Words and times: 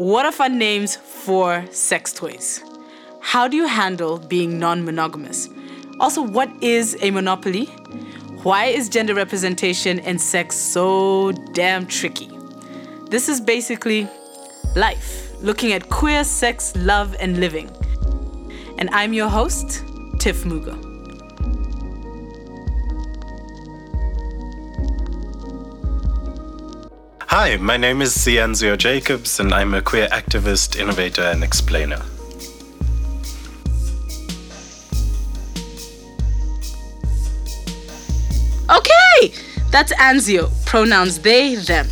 What 0.00 0.24
are 0.24 0.32
fun 0.32 0.56
names 0.56 0.96
for 0.96 1.62
sex 1.70 2.14
toys? 2.14 2.64
How 3.20 3.46
do 3.46 3.54
you 3.54 3.66
handle 3.66 4.16
being 4.16 4.58
non 4.58 4.82
monogamous? 4.82 5.50
Also, 6.00 6.22
what 6.22 6.50
is 6.62 6.96
a 7.02 7.10
monopoly? 7.10 7.66
Why 8.42 8.64
is 8.64 8.88
gender 8.88 9.12
representation 9.12 9.98
in 9.98 10.18
sex 10.18 10.56
so 10.56 11.32
damn 11.52 11.86
tricky? 11.86 12.30
This 13.10 13.28
is 13.28 13.42
basically 13.42 14.08
life, 14.74 15.38
looking 15.42 15.74
at 15.74 15.90
queer 15.90 16.24
sex, 16.24 16.74
love, 16.76 17.14
and 17.20 17.38
living. 17.38 17.70
And 18.78 18.88
I'm 18.92 19.12
your 19.12 19.28
host, 19.28 19.84
Tiff 20.18 20.44
Muga. 20.44 20.89
Hi, 27.42 27.56
my 27.56 27.78
name 27.78 28.02
is 28.02 28.14
Anzio 28.16 28.76
Jacobs, 28.76 29.40
and 29.40 29.54
I'm 29.54 29.72
a 29.72 29.80
queer 29.80 30.08
activist, 30.08 30.78
innovator, 30.78 31.22
and 31.22 31.42
explainer. 31.42 32.02
Okay, 38.68 39.32
that's 39.70 39.90
Anzio, 39.94 40.50
pronouns 40.66 41.18
they, 41.20 41.54
them. 41.54 41.88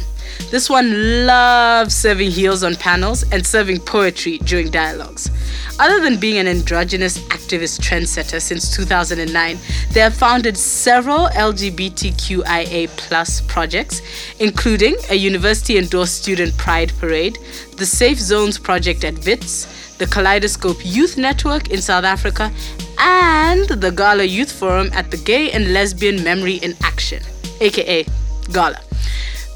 This 0.51 0.69
one 0.69 1.25
loves 1.25 1.95
serving 1.95 2.31
heels 2.31 2.63
on 2.63 2.75
panels 2.75 3.25
and 3.33 3.47
serving 3.47 3.81
poetry 3.81 4.37
during 4.45 4.71
dialogues. 4.71 5.31
Other 5.79 5.99
than 6.03 6.21
being 6.21 6.37
an 6.37 6.47
androgynous 6.47 7.27
activist 7.49 7.81
trendsetter 7.81 8.41
since 8.41 8.75
2009, 8.77 9.59
they 9.93 10.01
have 10.01 10.15
founded 10.15 10.57
several 10.57 11.29
LGBTQIA 11.29 12.89
plus 12.97 13.41
projects, 13.43 14.03
including 14.39 14.97
a 15.11 15.15
university-endorsed 15.15 16.23
student 16.23 16.57
pride 16.59 16.93
parade, 16.99 17.39
the 17.77 17.87
Safe 17.87 18.19
Zones 18.19 18.59
project 18.59 19.05
at 19.05 19.15
WITS, 19.25 19.97
the 19.97 20.07
Kaleidoscope 20.07 20.79
Youth 20.85 21.17
Network 21.17 21.71
in 21.71 21.81
South 21.81 22.05
Africa, 22.05 22.53
and 22.99 23.69
the 23.69 23.91
Gala 23.91 24.25
Youth 24.25 24.53
Forum 24.53 24.91
at 24.93 25.11
the 25.11 25.17
Gay 25.17 25.51
and 25.53 25.73
Lesbian 25.73 26.23
Memory 26.23 26.57
in 26.57 26.75
Action, 26.83 27.23
aka 27.61 28.05
Gala. 28.53 28.81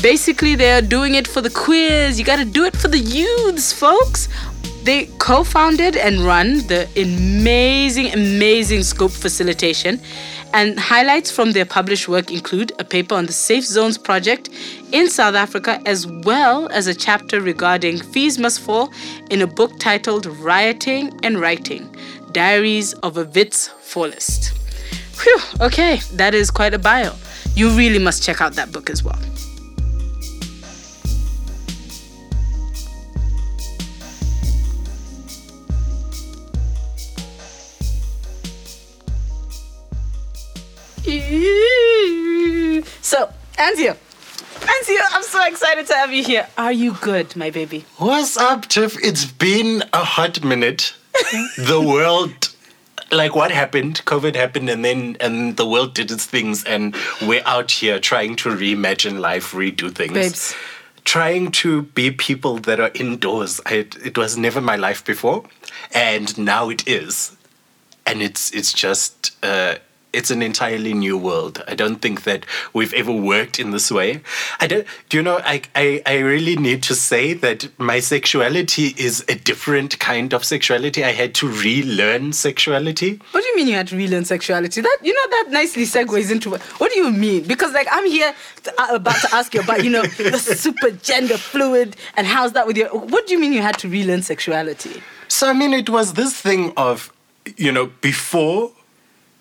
Basically, 0.01 0.57
they 0.57 0.73
are 0.73 0.83
doing 0.83 1.15
it 1.15 1.29
for 1.29 1.41
the 1.41 1.51
queers. 1.51 2.19
You 2.19 2.25
gotta 2.25 2.45
do 2.45 2.65
it 2.65 2.75
for 2.75 2.89
the 2.89 2.99
youths, 2.99 3.73
folks. 3.73 4.29
They 4.85 5.07
co 5.19 5.45
founded 5.45 5.97
and 5.97 6.21
run 6.21 6.67
the 6.67 6.89
amazing, 6.97 8.13
amazing 8.13 8.83
scope 8.83 9.13
facilitation. 9.13 10.01
And 10.55 10.79
highlights 10.79 11.31
from 11.31 11.53
their 11.53 11.65
published 11.65 12.09
work 12.09 12.31
include 12.31 12.73
a 12.79 12.85
paper 12.85 13.15
on 13.15 13.27
the 13.27 13.33
Safe 13.33 13.65
Zones 13.65 13.97
project 13.97 14.51
in 14.91 15.09
South 15.09 15.35
Africa, 15.35 15.81
as 15.87 16.07
well 16.07 16.69
as 16.73 16.89
a 16.89 16.95
chapter 16.95 17.41
regarding 17.41 17.99
Fees 17.99 18.39
Must 18.39 18.61
Fall 18.61 18.93
in 19.31 19.41
a 19.41 19.47
book 19.47 19.79
titled 19.79 20.27
Rioting 20.27 21.19
and 21.23 21.41
Writing 21.41 21.89
Diaries 22.33 22.93
of 22.95 23.17
a 23.17 23.25
Wits 23.25 23.69
Fallist. 23.83 24.53
Whew, 25.23 25.41
okay, 25.61 26.01
that 26.15 26.35
is 26.35 26.51
quite 26.51 26.75
a 26.75 26.79
bio. 26.79 27.15
You 27.55 27.71
really 27.71 27.99
must 27.99 28.23
check 28.23 28.41
out 28.41 28.55
that 28.55 28.73
book 28.73 28.91
as 28.91 29.03
well. 29.05 29.19
So, 43.03 43.29
Anzio. 43.59 43.97
Anzio, 44.61 45.01
I'm 45.11 45.23
so 45.25 45.45
excited 45.47 45.87
to 45.89 45.95
have 45.95 46.13
you 46.13 46.23
here. 46.23 46.47
Are 46.57 46.73
you 46.73 46.93
good, 47.01 47.35
my 47.35 47.51
baby? 47.51 47.85
What's 47.97 48.37
up, 48.37 48.67
Tiff? 48.67 48.97
It's 49.03 49.25
been 49.25 49.83
a 49.93 50.05
hot 50.05 50.45
minute. 50.45 50.95
the 51.59 51.81
world, 51.81 52.55
like, 53.11 53.35
what 53.35 53.51
happened? 53.51 54.01
COVID 54.05 54.37
happened, 54.37 54.71
and 54.71 54.85
then 54.85 55.17
and 55.19 55.57
the 55.57 55.67
world 55.67 55.95
did 55.95 56.11
its 56.13 56.25
things, 56.25 56.63
and 56.65 56.95
we're 57.23 57.43
out 57.47 57.73
here 57.73 57.99
trying 57.99 58.37
to 58.37 58.51
reimagine 58.51 59.19
life, 59.19 59.53
redo 59.53 59.93
things. 59.93 60.13
Babes. 60.13 60.55
Trying 61.05 61.51
to 61.63 61.83
be 61.83 62.13
people 62.13 62.59
that 62.59 62.79
are 62.79 62.93
indoors. 62.95 63.61
I, 63.67 63.87
it 64.05 64.17
was 64.17 64.37
never 64.37 64.61
my 64.61 64.77
life 64.77 65.05
before, 65.05 65.45
and 65.93 66.39
now 66.39 66.71
it 66.71 66.87
is, 66.87 67.37
and 68.07 68.23
it's 68.23 68.53
it's 68.53 68.73
just. 68.73 69.37
Uh, 69.43 69.77
it's 70.13 70.31
an 70.31 70.43
entirely 70.43 70.95
new 70.95 71.17
world. 71.17 71.63
I 71.67 71.75
don't 71.75 71.97
think 71.97 72.25
that 72.25 72.45
we've 72.73 72.93
ever 72.95 73.13
worked 73.13 73.59
in 73.59 73.71
this 73.71 73.91
way. 73.91 74.21
I 74.61 74.67
don't. 74.67 74.87
Do 75.09 75.17
you 75.17 75.23
know? 75.23 75.41
I, 75.45 75.63
I 75.75 76.03
I 76.07 76.19
really 76.19 76.57
need 76.57 76.83
to 76.85 76.95
say 76.95 77.33
that 77.35 77.69
my 77.79 78.01
sexuality 78.01 78.95
is 78.97 79.25
a 79.29 79.35
different 79.35 79.99
kind 79.99 80.33
of 80.35 80.45
sexuality. 80.45 81.05
I 81.05 81.13
had 81.13 81.35
to 81.37 81.49
relearn 81.49 82.33
sexuality. 82.33 83.21
What 83.33 83.43
do 83.43 83.49
you 83.49 83.57
mean 83.57 83.69
you 83.69 83.75
had 83.75 83.89
to 83.89 83.97
relearn 83.97 84.25
sexuality? 84.25 84.81
That 84.81 84.99
you 85.03 85.15
know 85.15 85.31
that 85.31 85.51
nicely 85.51 85.85
segues 85.85 86.31
into 86.31 86.51
what, 86.51 86.63
what 86.81 86.93
do 86.93 86.99
you 87.01 87.11
mean? 87.11 87.45
Because 87.45 87.73
like 87.73 87.89
I'm 87.91 88.07
here 88.07 88.35
to, 88.65 88.83
uh, 88.83 88.95
about 88.97 89.21
to 89.23 89.35
ask 89.35 89.55
you 89.55 89.61
about 89.61 89.85
you 89.85 89.91
know 89.91 90.03
the 90.03 90.39
super 90.39 90.91
gender 90.91 91.39
fluid 91.39 91.97
and 92.17 92.27
how's 92.27 92.53
that 92.53 92.67
with 92.67 92.77
you? 92.77 92.87
What 92.87 93.27
do 93.27 93.33
you 93.33 93.41
mean 93.41 93.53
you 93.53 93.63
had 93.63 93.79
to 93.79 93.89
relearn 93.89 94.23
sexuality? 94.23 95.03
So 95.29 95.49
I 95.49 95.55
mean, 95.55 95.73
it 95.73 95.89
was 95.89 96.13
this 96.13 96.39
thing 96.39 96.73
of, 96.77 97.13
you 97.57 97.73
know, 97.73 97.87
before. 98.01 98.73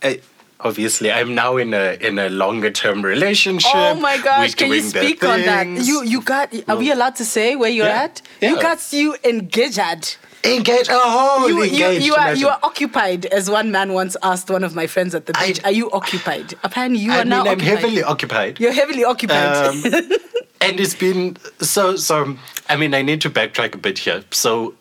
I, 0.01 0.21
obviously 0.63 1.11
I'm 1.11 1.33
now 1.35 1.57
in 1.57 1.73
a 1.73 1.97
in 1.99 2.19
a 2.19 2.29
longer 2.29 2.71
term 2.71 3.01
relationship. 3.01 3.71
Oh 3.73 3.95
my 3.95 4.17
gosh! 4.17 4.55
Can 4.55 4.71
you 4.71 4.81
speak 4.81 5.23
on 5.23 5.41
that? 5.41 5.67
You 5.67 6.03
you 6.03 6.21
got? 6.21 6.53
Are 6.69 6.77
we 6.77 6.91
allowed 6.91 7.15
to 7.17 7.25
say 7.25 7.55
where 7.55 7.69
you're 7.69 7.85
Yeah. 7.87 8.03
at? 8.03 8.21
You 8.41 8.61
got 8.61 8.79
you 8.93 9.15
engaged. 9.23 10.17
engaged? 10.43 10.89
Oh, 10.91 11.47
You, 11.47 11.57
you, 11.57 11.63
engaged. 11.63 12.05
you 12.05 12.15
are 12.15 12.33
you 12.35 12.47
are 12.47 12.59
occupied, 12.63 13.25
as 13.27 13.49
one 13.49 13.71
man 13.71 13.93
once 13.93 14.17
asked 14.23 14.49
one 14.49 14.63
of 14.63 14.73
my 14.75 14.87
friends 14.87 15.13
at 15.13 15.25
the 15.27 15.33
I- 15.37 15.47
beach. 15.47 15.59
are 15.63 15.71
you 15.71 15.91
occupied? 15.91 16.55
Apparently, 16.63 16.99
you 16.99 17.11
I 17.11 17.15
are 17.17 17.19
mean, 17.19 17.29
now 17.29 17.41
I'm 17.41 17.47
occupied. 17.59 17.67
heavily 17.79 18.03
occupied. 18.03 18.59
You're 18.59 18.73
heavily 18.73 19.03
occupied. 19.03 19.55
Um, 19.67 19.83
and 20.61 20.79
it's 20.79 20.93
been 20.95 21.37
so 21.59 21.95
so 21.95 22.37
i 22.69 22.75
mean 22.75 22.93
i 22.93 23.01
need 23.01 23.19
to 23.19 23.31
backtrack 23.31 23.73
a 23.73 23.77
bit 23.79 23.97
here 23.97 24.23
so 24.29 24.75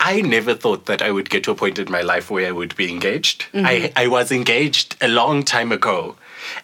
i 0.00 0.20
never 0.20 0.54
thought 0.54 0.86
that 0.86 1.02
i 1.02 1.10
would 1.10 1.30
get 1.30 1.44
to 1.44 1.50
a 1.50 1.54
point 1.54 1.78
in 1.78 1.90
my 1.90 2.02
life 2.02 2.30
where 2.30 2.46
i 2.46 2.52
would 2.52 2.74
be 2.76 2.90
engaged. 2.90 3.46
Mm-hmm. 3.52 3.66
I, 3.66 3.92
I 3.96 4.06
was 4.06 4.30
engaged 4.32 4.96
a 5.00 5.08
long 5.08 5.42
time 5.42 5.72
ago. 5.72 6.16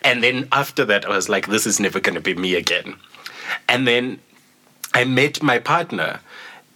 And 0.03 0.23
then 0.23 0.49
after 0.53 0.85
that 0.87 1.05
i 1.05 1.09
was 1.09 1.29
like 1.29 1.49
this 1.49 1.67
is 1.67 1.81
never 1.81 2.01
going 2.01 2.15
to 2.15 2.21
be 2.21 2.35
me 2.35 2.55
again. 2.55 2.97
And 3.69 3.87
then 3.87 4.21
i 4.95 5.05
met 5.05 5.43
my 5.43 5.59
partner 5.59 6.21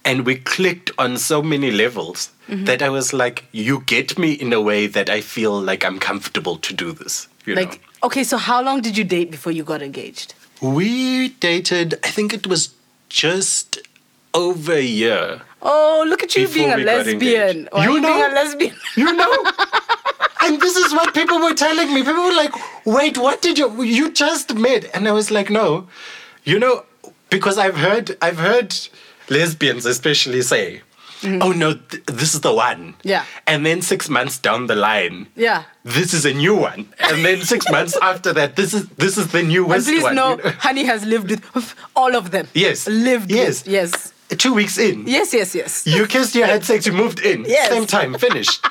and 0.05 0.25
we 0.25 0.35
clicked 0.35 0.91
on 0.97 1.17
so 1.17 1.41
many 1.41 1.71
levels 1.71 2.31
mm-hmm. 2.47 2.65
that 2.65 2.81
i 2.81 2.89
was 2.89 3.13
like 3.13 3.45
you 3.51 3.81
get 3.81 4.17
me 4.17 4.31
in 4.31 4.53
a 4.53 4.61
way 4.61 4.87
that 4.87 5.09
i 5.09 5.19
feel 5.21 5.59
like 5.59 5.83
i'm 5.85 5.99
comfortable 5.99 6.55
to 6.57 6.73
do 6.73 6.91
this 6.91 7.27
you 7.49 7.55
know? 7.55 7.61
like, 7.61 7.81
okay, 8.03 8.23
so 8.23 8.37
how 8.37 8.61
long 8.61 8.81
did 8.81 8.97
you 8.97 9.03
date 9.03 9.31
before 9.31 9.51
you 9.51 9.63
got 9.63 9.81
engaged? 9.81 10.33
We 10.61 11.29
dated, 11.29 11.95
I 12.03 12.09
think 12.09 12.33
it 12.33 12.47
was 12.47 12.73
just 13.09 13.79
over 14.33 14.73
a 14.73 14.81
year. 14.81 15.41
Oh, 15.61 16.05
look 16.07 16.23
at 16.23 16.35
you 16.35 16.47
being 16.47 16.71
a 16.71 16.75
we 16.77 16.83
got 16.83 17.05
lesbian. 17.05 17.21
engaged. 17.57 17.69
Or 17.73 17.83
You 17.83 17.93
you 17.95 18.01
being 18.01 18.19
know? 18.19 18.31
a 18.31 18.33
lesbian. 18.33 18.75
You 18.95 19.13
know? 19.13 19.43
and 20.43 20.61
this 20.61 20.75
is 20.77 20.93
what 20.93 21.13
people 21.13 21.39
were 21.39 21.53
telling 21.53 21.93
me. 21.93 22.03
People 22.03 22.23
were 22.23 22.33
like, 22.35 22.53
wait, 22.85 23.17
what 23.17 23.41
did 23.41 23.57
you, 23.57 23.81
you 23.83 24.11
just 24.11 24.53
met? 24.55 24.89
And 24.95 25.07
I 25.07 25.11
was 25.11 25.31
like, 25.31 25.49
no. 25.49 25.87
You 26.45 26.59
know, 26.59 26.85
because 27.29 27.57
I've 27.57 27.75
heard, 27.77 28.17
I've 28.21 28.37
heard 28.37 28.73
lesbians 29.29 29.85
especially 29.85 30.41
say, 30.41 30.81
oh 31.41 31.51
no, 31.51 31.73
th- 31.73 32.05
this 32.05 32.33
is 32.33 32.39
the 32.39 32.53
one. 32.53 32.93
Mm-hmm. 32.93 33.07
Yeah. 33.09 33.25
And 33.45 33.65
then 33.65 33.81
six 33.81 34.07
months 34.09 34.37
down 34.39 34.67
the 34.67 34.75
line, 34.75 35.27
Yeah. 35.35 35.65
this 35.83 36.13
is 36.13 36.23
a 36.25 36.33
new 36.33 36.55
one. 36.55 36.87
And 36.99 37.25
then 37.25 37.41
six 37.41 37.69
months 37.71 37.97
after 38.01 38.31
that, 38.33 38.55
this 38.55 38.73
is 38.73 38.87
this 38.91 39.17
is 39.17 39.27
the 39.33 39.39
And 39.39 39.49
newest 39.49 39.87
please 39.87 40.03
one. 40.03 40.15
know, 40.15 40.37
you 40.37 40.43
know? 40.43 40.49
Honey 40.59 40.85
has 40.85 41.03
lived 41.05 41.29
with 41.53 41.75
all 41.97 42.15
of 42.15 42.31
them. 42.31 42.47
Yes. 42.53 42.87
Lived 42.87 43.29
Yes. 43.29 43.65
with. 43.65 43.73
Yes. 43.73 44.13
Two 44.37 44.53
weeks 44.53 44.77
in. 44.77 45.07
Yes, 45.07 45.33
yes, 45.33 45.55
yes. 45.55 45.87
You 45.87 46.05
kissed, 46.05 46.35
you 46.35 46.43
had 46.43 46.63
sex, 46.63 46.85
you 46.85 46.93
moved 46.93 47.19
in. 47.19 47.45
Yes. 47.45 47.69
Same 47.69 47.87
time, 47.87 48.13
finished. 48.17 48.63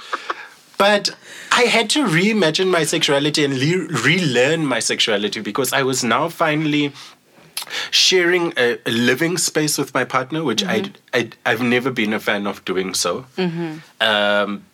but 0.77 1.11
I 1.53 1.63
had 1.63 1.91
to 1.91 2.05
reimagine 2.05 2.71
my 2.71 2.85
sexuality 2.85 3.45
and 3.45 3.59
le- 3.59 3.89
relearn 4.03 4.65
my 4.65 4.79
sexuality 4.79 5.41
because 5.41 5.73
I 5.73 5.83
was 5.83 6.05
now 6.05 6.29
finally 6.29 6.93
sharing 7.91 8.53
a, 8.57 8.79
a 8.87 8.91
living 8.91 9.37
space 9.37 9.77
with 9.79 9.93
my 9.93 10.05
partner, 10.05 10.45
which 10.45 10.65
I, 10.65 10.93
I, 11.13 11.31
I've 11.45 11.61
never 11.63 11.91
been 11.91 12.13
a 12.13 12.21
fan 12.21 12.47
of 12.47 12.65
doing 12.65 12.95
so. 12.95 13.27
Um, 14.01 14.65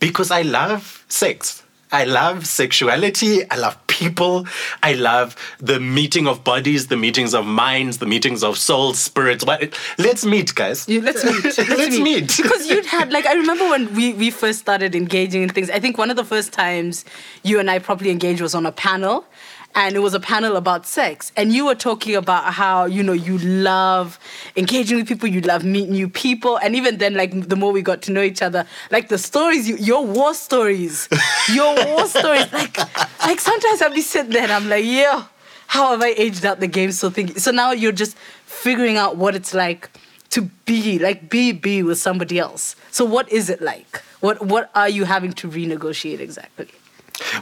because 0.00 0.30
I 0.30 0.42
love 0.42 1.04
sex. 1.08 1.62
I 1.92 2.04
love 2.04 2.46
sexuality. 2.46 3.48
I 3.50 3.56
love 3.56 3.81
people. 4.02 4.46
I 4.82 4.94
love 4.94 5.36
the 5.58 5.78
meeting 5.80 6.26
of 6.26 6.44
bodies, 6.44 6.88
the 6.88 6.96
meetings 6.96 7.34
of 7.34 7.46
minds, 7.46 7.98
the 7.98 8.06
meetings 8.06 8.42
of 8.42 8.58
souls, 8.58 8.98
spirits. 8.98 9.44
What? 9.44 9.78
Let's 9.98 10.24
meet, 10.24 10.54
guys. 10.54 10.88
You, 10.88 11.00
let's 11.02 11.24
meet. 11.24 11.44
Let's, 11.44 11.58
Let's 11.58 11.98
meet. 11.98 12.36
Because 12.42 12.66
you'd 12.68 12.86
had 12.86 13.12
like 13.12 13.26
I 13.26 13.34
remember 13.34 13.68
when 13.68 13.94
we 13.94 14.12
we 14.14 14.30
first 14.30 14.58
started 14.60 14.94
engaging 14.94 15.42
in 15.42 15.48
things. 15.48 15.70
I 15.70 15.78
think 15.80 15.98
one 15.98 16.10
of 16.10 16.16
the 16.16 16.24
first 16.24 16.52
times 16.52 17.04
you 17.42 17.58
and 17.60 17.70
I 17.70 17.78
properly 17.78 18.10
engaged 18.10 18.40
was 18.40 18.54
on 18.54 18.66
a 18.66 18.72
panel, 18.72 19.24
and 19.74 19.96
it 19.96 20.00
was 20.00 20.14
a 20.14 20.20
panel 20.20 20.56
about 20.56 20.86
sex. 20.86 21.32
And 21.36 21.52
you 21.52 21.66
were 21.66 21.74
talking 21.74 22.14
about 22.14 22.52
how, 22.52 22.84
you 22.84 23.02
know, 23.02 23.12
you 23.12 23.38
love 23.38 24.18
engaging 24.56 24.98
with 24.98 25.08
people, 25.08 25.28
you 25.28 25.40
love 25.40 25.64
meeting 25.64 25.92
new 25.92 26.08
people. 26.08 26.58
And 26.58 26.76
even 26.76 26.98
then, 26.98 27.14
like, 27.14 27.48
the 27.48 27.56
more 27.56 27.72
we 27.72 27.82
got 27.82 28.02
to 28.02 28.12
know 28.12 28.22
each 28.22 28.42
other, 28.42 28.66
like 28.90 29.08
the 29.08 29.18
stories, 29.18 29.68
you, 29.68 29.76
your 29.76 30.04
war 30.04 30.34
stories, 30.34 31.08
your 31.52 31.74
war 31.86 32.06
stories, 32.06 32.52
like, 32.52 32.76
like 33.20 33.40
sometimes 33.40 33.80
I'll 33.80 33.94
be 33.94 34.02
sitting 34.02 34.32
there 34.32 34.42
and 34.42 34.52
I'm 34.52 34.68
like, 34.68 34.84
yeah, 34.84 35.24
how 35.68 35.90
have 35.92 36.02
I 36.02 36.08
aged 36.18 36.44
out 36.44 36.60
the 36.60 36.66
game? 36.66 36.92
So 36.92 37.08
thinking, 37.08 37.38
so 37.38 37.50
now 37.50 37.72
you're 37.72 37.92
just 37.92 38.16
figuring 38.44 38.98
out 38.98 39.16
what 39.16 39.34
it's 39.34 39.54
like 39.54 39.90
to 40.30 40.42
be, 40.66 40.98
like, 40.98 41.30
be, 41.30 41.52
be 41.52 41.82
with 41.82 41.98
somebody 41.98 42.38
else. 42.38 42.76
So 42.90 43.04
what 43.04 43.30
is 43.32 43.48
it 43.48 43.62
like? 43.62 44.02
What, 44.20 44.44
what 44.46 44.70
are 44.74 44.88
you 44.88 45.04
having 45.04 45.32
to 45.34 45.48
renegotiate 45.48 46.20
exactly? 46.20 46.68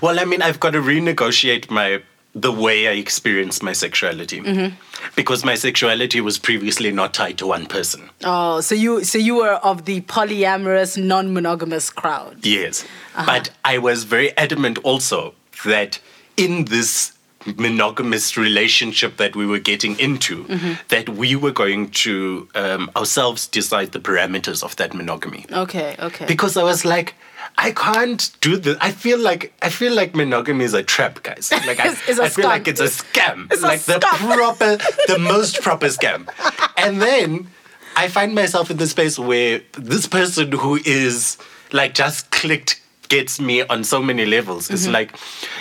Well, 0.00 0.18
I 0.18 0.24
mean, 0.24 0.42
I've 0.42 0.60
got 0.60 0.70
to 0.70 0.80
renegotiate 0.80 1.70
my 1.70 2.02
the 2.34 2.52
way 2.52 2.86
I 2.88 2.92
experienced 2.92 3.62
my 3.62 3.72
sexuality 3.72 4.40
Mm-hmm. 4.40 4.74
because 5.16 5.44
my 5.44 5.56
sexuality 5.56 6.20
was 6.20 6.38
previously 6.38 6.92
not 6.92 7.12
tied 7.12 7.38
to 7.38 7.46
one 7.46 7.66
person. 7.66 8.08
Oh, 8.24 8.60
so 8.60 8.74
you 8.74 9.02
so 9.04 9.18
you 9.18 9.34
were 9.36 9.54
of 9.70 9.84
the 9.84 10.00
polyamorous, 10.02 10.96
non-monogamous 10.96 11.90
crowd. 11.90 12.46
Yes, 12.46 12.84
Uh-huh. 13.16 13.26
but 13.26 13.50
I 13.64 13.78
was 13.78 14.04
very 14.04 14.30
adamant 14.36 14.78
also 14.84 15.34
that 15.64 15.98
in 16.36 16.66
this 16.66 17.12
monogamous 17.56 18.36
relationship 18.36 19.16
that 19.16 19.34
we 19.34 19.46
were 19.46 19.58
getting 19.58 19.98
into, 19.98 20.44
Mm-hmm. 20.44 20.72
that 20.88 21.08
we 21.08 21.34
were 21.36 21.52
going 21.52 21.90
to 22.04 22.48
um, 22.54 22.90
ourselves 22.96 23.46
decide 23.48 23.92
the 23.92 24.00
parameters 24.00 24.62
of 24.62 24.76
that 24.76 24.94
monogamy. 24.94 25.46
Okay, 25.52 25.96
okay. 25.98 26.26
because 26.26 26.56
I 26.56 26.62
was 26.62 26.84
like, 26.84 27.14
I 27.58 27.72
can't 27.72 28.30
do 28.40 28.56
this. 28.56 28.76
I 28.80 28.90
feel 28.90 29.18
like 29.18 29.52
I 29.62 29.68
feel 29.68 29.92
like 29.94 30.14
monogamy 30.14 30.64
is 30.64 30.74
a 30.74 30.82
trap, 30.82 31.22
guys. 31.22 31.50
Like 31.66 31.80
I, 31.80 31.88
It's- 31.88 32.02
it's 32.08 32.18
a 32.18 32.24
I 32.24 32.28
feel 32.28 32.44
scam. 32.46 32.48
like 32.48 32.68
it's 32.68 32.80
a 32.80 32.84
scam. 32.84 33.52
It's 33.52 33.62
a 33.62 33.66
like 33.66 33.80
the 33.82 33.98
scam. 34.00 34.34
proper, 34.34 34.76
the 35.08 35.18
most 35.34 35.60
proper 35.62 35.86
scam. 35.86 36.28
And 36.76 37.00
then 37.02 37.48
I 37.96 38.08
find 38.08 38.34
myself 38.34 38.70
in 38.70 38.76
the 38.78 38.86
space 38.86 39.18
where 39.18 39.60
this 39.72 40.06
person 40.06 40.52
who 40.52 40.76
is 40.84 41.36
like 41.72 41.94
just 41.94 42.30
clicked 42.30 42.80
gets 43.08 43.40
me 43.40 43.62
on 43.62 43.84
so 43.84 44.00
many 44.02 44.24
levels. 44.24 44.70
It's 44.70 44.84
Mm-hmm. 44.84 44.92
like, 44.92 45.16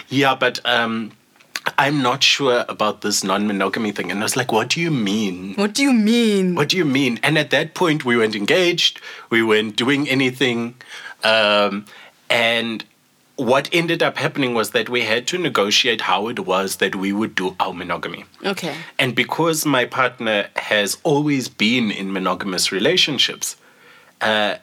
yeah, 0.09 0.35
but 0.35 0.59
um. 0.65 1.11
I'm 1.77 2.01
not 2.01 2.23
sure 2.23 2.65
about 2.69 3.01
this 3.01 3.23
non-monogamy 3.23 3.91
thing, 3.91 4.09
and 4.09 4.21
I 4.21 4.23
was 4.23 4.35
like, 4.37 4.51
"What 4.51 4.69
do 4.69 4.81
you 4.81 4.89
mean? 4.89 5.53
what 5.55 5.73
do 5.73 5.83
you 5.83 5.93
mean? 5.93 6.55
What 6.55 6.69
do 6.69 6.77
you 6.77 6.85
mean? 6.85 7.19
And 7.21 7.37
at 7.37 7.51
that 7.51 7.75
point, 7.75 8.05
we 8.05 8.15
weren't 8.17 8.33
engaged, 8.35 8.99
we 9.29 9.43
weren't 9.43 9.75
doing 9.75 10.07
anything. 10.09 10.75
Um, 11.23 11.85
and 12.29 12.83
what 13.35 13.69
ended 13.71 14.03
up 14.03 14.17
happening 14.17 14.53
was 14.53 14.71
that 14.71 14.89
we 14.89 15.01
had 15.01 15.25
to 15.27 15.37
negotiate 15.37 16.01
how 16.01 16.27
it 16.27 16.39
was 16.39 16.77
that 16.77 16.95
we 16.95 17.13
would 17.13 17.35
do 17.35 17.55
our 17.59 17.73
monogamy. 17.73 18.25
Okay. 18.45 18.75
And 18.97 19.15
because 19.15 19.65
my 19.65 19.85
partner 19.85 20.49
has 20.57 20.97
always 21.03 21.47
been 21.47 21.89
in 21.89 22.11
monogamous 22.11 22.71
relationships, 22.71 23.55
uh, 24.19 24.55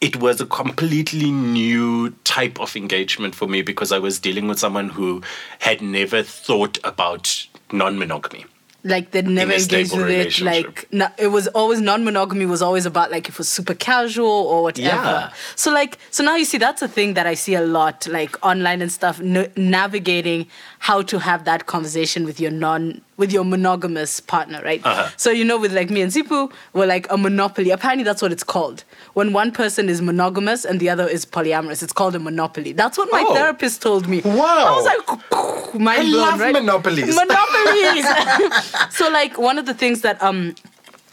it 0.00 0.16
was 0.16 0.40
a 0.40 0.46
completely 0.46 1.30
new 1.30 2.10
type 2.24 2.58
of 2.58 2.74
engagement 2.74 3.34
for 3.34 3.46
me 3.46 3.60
because 3.60 3.92
I 3.92 3.98
was 3.98 4.18
dealing 4.18 4.48
with 4.48 4.58
someone 4.58 4.88
who 4.88 5.22
had 5.58 5.82
never 5.82 6.22
thought 6.22 6.78
about 6.82 7.46
non 7.70 7.98
monogamy. 7.98 8.46
Like 8.82 9.10
they 9.10 9.22
never 9.22 9.52
engaged 9.52 9.94
with 9.94 10.08
it. 10.08 10.40
Like 10.40 10.90
no, 10.90 11.08
it 11.18 11.28
was 11.28 11.48
always 11.48 11.80
non-monogamy 11.80 12.46
was 12.46 12.62
always 12.62 12.86
about 12.86 13.10
like 13.10 13.28
if 13.28 13.34
it 13.34 13.38
was 13.38 13.48
super 13.48 13.74
casual 13.74 14.26
or 14.26 14.62
whatever. 14.62 14.88
Yeah. 14.96 15.32
So 15.54 15.70
like 15.72 15.98
so 16.10 16.24
now 16.24 16.36
you 16.36 16.44
see 16.46 16.56
that's 16.58 16.80
a 16.80 16.88
thing 16.88 17.14
that 17.14 17.26
I 17.26 17.34
see 17.34 17.54
a 17.54 17.60
lot 17.60 18.06
like 18.06 18.42
online 18.44 18.80
and 18.80 18.90
stuff 18.90 19.20
n- 19.20 19.52
navigating 19.56 20.46
how 20.78 21.02
to 21.02 21.18
have 21.18 21.44
that 21.44 21.66
conversation 21.66 22.24
with 22.24 22.40
your 22.40 22.50
non 22.50 23.02
with 23.20 23.30
your 23.32 23.44
monogamous 23.44 24.18
partner, 24.18 24.60
right? 24.64 24.80
Uh-huh. 24.84 25.08
So 25.16 25.30
you 25.30 25.44
know 25.44 25.58
with 25.58 25.72
like 25.72 25.90
me 25.90 26.00
and 26.02 26.10
Zipu, 26.10 26.50
we're 26.72 26.86
like 26.86 27.06
a 27.10 27.16
monopoly. 27.16 27.70
Apparently 27.70 28.02
that's 28.02 28.20
what 28.22 28.32
it's 28.32 28.42
called. 28.42 28.82
When 29.14 29.32
one 29.32 29.52
person 29.52 29.88
is 29.88 30.02
monogamous 30.02 30.64
and 30.64 30.80
the 30.80 30.88
other 30.90 31.06
is 31.06 31.24
polyamorous, 31.24 31.82
it's 31.84 31.92
called 31.92 32.16
a 32.16 32.18
monopoly. 32.18 32.72
That's 32.72 32.98
what 32.98 33.08
my 33.12 33.22
Oh. 33.28 33.34
therapist 33.34 33.82
told 33.82 34.08
me. 34.08 34.22
Wow. 34.24 34.66
I 34.70 34.76
was 34.76 34.86
like 34.92 35.74
mind 35.88 36.00
I 36.00 36.10
blown, 36.10 36.20
love 36.26 36.40
right? 36.40 36.52
monopolies. 36.52 37.14
Monopolies. 37.22 38.06
so 38.90 39.08
like 39.10 39.38
one 39.38 39.58
of 39.58 39.66
the 39.66 39.74
things 39.74 40.00
that 40.00 40.20
um 40.22 40.54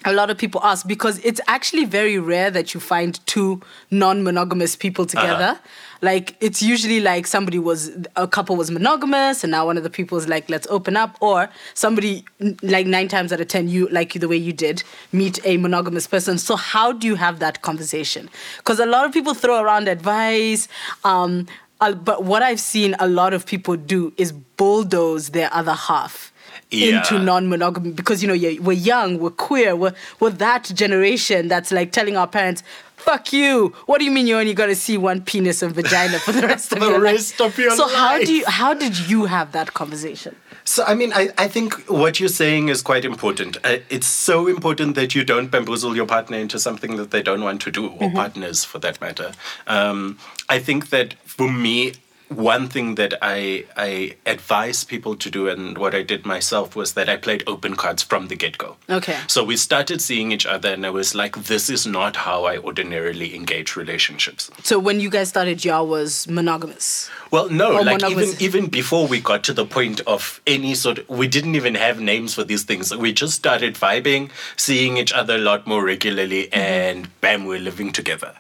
a 0.05 0.13
lot 0.13 0.29
of 0.29 0.38
people 0.38 0.61
ask 0.63 0.88
because 0.88 1.19
it's 1.19 1.41
actually 1.47 1.85
very 1.85 2.19
rare 2.19 2.51
that 2.51 2.73
you 2.73 2.79
find 2.79 3.25
two 3.25 3.61
non-monogamous 3.91 4.75
people 4.75 5.05
together. 5.05 5.59
Like 6.01 6.35
it's 6.39 6.61
usually 6.61 6.99
like 6.99 7.25
somebody 7.25 7.57
was 7.57 7.91
a 8.15 8.27
couple 8.27 8.55
was 8.55 8.69
monogamous 8.69 9.44
and 9.44 9.51
now 9.51 9.65
one 9.65 9.77
of 9.77 9.83
the 9.83 9.89
people 9.89 10.17
is 10.17 10.27
like 10.27 10.47
let's 10.49 10.67
open 10.67 10.95
up 10.95 11.17
or 11.21 11.49
somebody 11.73 12.23
like 12.61 12.85
9 12.85 13.07
times 13.07 13.33
out 13.33 13.41
of 13.41 13.47
10 13.47 13.67
you 13.67 13.88
like 13.89 14.13
you 14.13 14.21
the 14.21 14.27
way 14.27 14.38
you 14.38 14.53
did 14.53 14.83
meet 15.11 15.39
a 15.44 15.57
monogamous 15.57 16.05
person. 16.05 16.38
So 16.38 16.55
how 16.55 16.91
do 16.91 17.07
you 17.07 17.15
have 17.15 17.39
that 17.39 17.63
conversation? 17.63 18.29
Cuz 18.63 18.79
a 18.79 18.85
lot 18.85 19.05
of 19.05 19.11
people 19.11 19.33
throw 19.33 19.61
around 19.61 19.88
advice 19.88 20.67
um 21.03 21.47
uh, 21.79 21.94
but 21.94 22.23
what 22.23 22.41
I've 22.41 22.59
seen 22.59 22.95
a 22.99 23.07
lot 23.07 23.33
of 23.33 23.45
people 23.45 23.75
do 23.75 24.11
is 24.17 24.31
bulldoze 24.31 25.29
their 25.29 25.53
other 25.53 25.73
half 25.73 26.31
into 26.72 27.19
non-monogamy 27.19 27.92
because 27.92 28.22
you 28.22 28.28
know 28.28 28.34
you're, 28.34 28.62
we're 28.62 28.74
young, 28.74 29.19
we're 29.19 29.30
queer, 29.30 29.75
we're, 29.75 29.94
we're 30.19 30.30
that 30.31 30.66
generation 30.74 31.48
that's 31.48 31.72
like 31.72 31.92
telling 31.92 32.18
our 32.18 32.28
parents, 32.28 32.64
"Fuck 32.98 33.31
you! 33.31 33.74
What 33.86 34.00
do 34.00 34.06
you 34.06 34.12
mean 34.12 34.28
you're 34.28 34.40
only 34.40 34.54
gonna 34.54 34.75
see 34.75 34.98
one 34.98 35.22
penis 35.22 35.62
and 35.62 35.74
vagina 35.74 36.19
for 36.19 36.31
the 36.31 36.48
rest 36.48 36.74
of 36.74 36.80
the 36.80 36.90
your 36.90 37.00
rest 37.00 37.40
life?" 37.40 37.54
of 37.54 37.58
your 37.58 37.72
so 37.72 37.88
how 37.88 38.18
do 38.18 38.34
you 38.34 38.46
how 38.48 38.74
did 38.74 38.98
you 39.10 39.25
have 39.25 39.52
that 39.54 39.74
conversation? 39.74 40.36
So, 40.66 40.84
I 40.84 40.96
mean, 40.96 41.14
I, 41.14 41.30
I 41.38 41.48
think 41.48 41.75
what 41.90 42.19
you're 42.19 42.28
saying 42.28 42.68
is 42.68 42.81
quite 42.81 43.06
important. 43.06 43.56
Uh, 43.64 43.78
it's 43.90 44.06
so 44.06 44.48
important 44.48 44.96
that 44.96 45.16
you 45.16 45.24
don't 45.24 45.50
bamboozle 45.50 45.96
your 45.96 46.06
partner 46.06 46.38
into 46.38 46.60
something 46.60 46.98
that 46.98 47.12
they 47.12 47.24
don't 47.24 47.42
want 47.42 47.62
to 47.62 47.72
do, 47.72 47.88
or 47.88 48.12
partners 48.12 48.66
for 48.66 48.78
that 48.80 49.00
matter. 49.00 49.31
Um, 49.68 50.19
I 50.50 50.60
think 50.60 50.90
that 50.90 51.14
for 51.24 51.50
me, 51.50 51.94
one 52.29 52.68
thing 52.68 52.95
that 52.95 53.13
I, 53.21 53.65
I 53.77 54.15
advise 54.25 54.83
people 54.83 55.15
to 55.15 55.29
do, 55.31 55.47
and 55.47 55.77
what 55.77 55.95
I 55.95 56.03
did 56.03 56.25
myself, 56.25 56.75
was 56.75 56.94
that 56.94 57.07
I 57.07 57.15
played 57.15 57.41
open 57.47 57.75
cards 57.75 58.03
from 58.03 58.27
the 58.27 58.35
get 58.35 58.57
go. 58.57 58.75
Okay. 58.89 59.18
So 59.27 59.44
we 59.45 59.56
started 59.56 60.01
seeing 60.01 60.31
each 60.33 60.45
other, 60.45 60.69
and 60.69 60.85
I 60.85 60.89
was 60.89 61.15
like, 61.15 61.38
this 61.44 61.69
is 61.69 61.88
not 61.88 62.18
how 62.18 62.44
I 62.44 62.57
ordinarily 62.57 63.33
engage 63.33 63.75
relationships. 63.77 64.50
So 64.63 64.77
when 64.77 65.00
you 65.00 65.09
guys 65.09 65.30
started, 65.30 65.63
y'all 65.63 65.87
was 65.87 66.28
monogamous. 66.28 67.09
Well, 67.31 67.49
no, 67.49 67.73
Or 67.78 67.83
like 67.83 68.02
monogamous. 68.02 68.42
even 68.42 68.61
even 68.63 68.69
before 68.69 69.07
we 69.07 69.21
got 69.21 69.44
to 69.45 69.54
the 69.54 69.66
point 69.66 70.02
of 70.02 70.42
any 70.45 70.75
sort, 70.75 70.99
of, 70.99 71.09
we 71.09 71.28
didn't 71.28 71.56
even 71.56 71.75
have 71.75 71.99
names 72.02 72.33
for 72.33 72.44
these 72.44 72.63
things. 72.63 72.94
We 72.95 73.13
just 73.13 73.35
started 73.35 73.75
vibing, 73.75 74.31
seeing 74.57 74.97
each 74.97 75.13
other 75.13 75.35
a 75.35 75.40
lot 75.40 75.66
more 75.66 75.83
regularly, 75.83 76.47
Mm-hmm. 76.47 76.59
and 76.59 77.21
bam, 77.21 77.45
we're 77.45 77.59
living 77.59 77.92
together. 77.94 78.33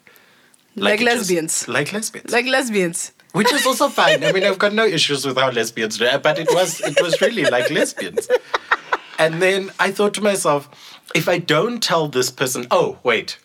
Like 0.75 0.99
just- 0.99 1.17
lesbians. 1.17 1.67
like 1.67 1.93
lesbians. 1.93 2.31
Like 2.31 2.45
lesbians. 2.45 3.11
Which 3.33 3.51
is 3.53 3.65
also 3.65 3.89
fine. 3.89 4.23
I 4.23 4.31
mean, 4.31 4.43
I've 4.43 4.57
got 4.59 4.73
no 4.73 4.85
issues 4.85 5.25
with 5.25 5.37
how 5.37 5.51
lesbians 5.51 5.97
do, 5.97 6.07
but 6.17 6.39
it 6.39 6.47
was 6.51 6.81
it 6.81 7.01
was 7.01 7.19
really 7.21 7.43
like 7.45 7.69
lesbians. 7.69 8.27
And 9.19 9.41
then 9.41 9.71
I 9.79 9.91
thought 9.91 10.13
to 10.15 10.21
myself, 10.21 10.69
if 11.15 11.27
I 11.27 11.39
don't 11.39 11.81
tell 11.81 12.07
this 12.07 12.29
person, 12.29 12.67
oh 12.71 12.97
wait, 13.03 13.37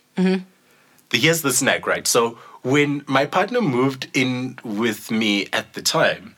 here's 1.10 1.42
the 1.42 1.52
snag, 1.52 1.86
right? 1.86 2.06
So 2.06 2.38
when 2.62 3.04
my 3.06 3.26
partner 3.26 3.60
moved 3.60 4.08
in 4.14 4.58
with 4.64 5.10
me 5.10 5.46
at 5.52 5.72
the 5.74 5.82
time. 5.82 6.36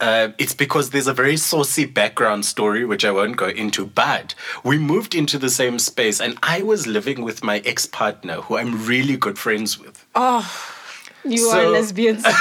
Uh, 0.00 0.32
it's 0.36 0.52
because 0.52 0.90
there's 0.90 1.06
a 1.06 1.12
very 1.14 1.36
saucy 1.36 1.84
background 1.84 2.44
story, 2.44 2.84
which 2.84 3.04
I 3.04 3.12
won't 3.12 3.36
go 3.36 3.46
into. 3.46 3.86
But 3.86 4.34
we 4.64 4.76
moved 4.76 5.14
into 5.14 5.38
the 5.38 5.48
same 5.48 5.78
space, 5.78 6.20
and 6.20 6.36
I 6.42 6.62
was 6.62 6.88
living 6.88 7.22
with 7.22 7.44
my 7.44 7.58
ex 7.64 7.86
partner, 7.86 8.40
who 8.40 8.56
I'm 8.56 8.84
really 8.84 9.16
good 9.16 9.38
friends 9.38 9.78
with. 9.78 10.04
You 11.24 11.38
So- 11.50 11.58
are 11.58 11.70
lesbians. 11.70 12.24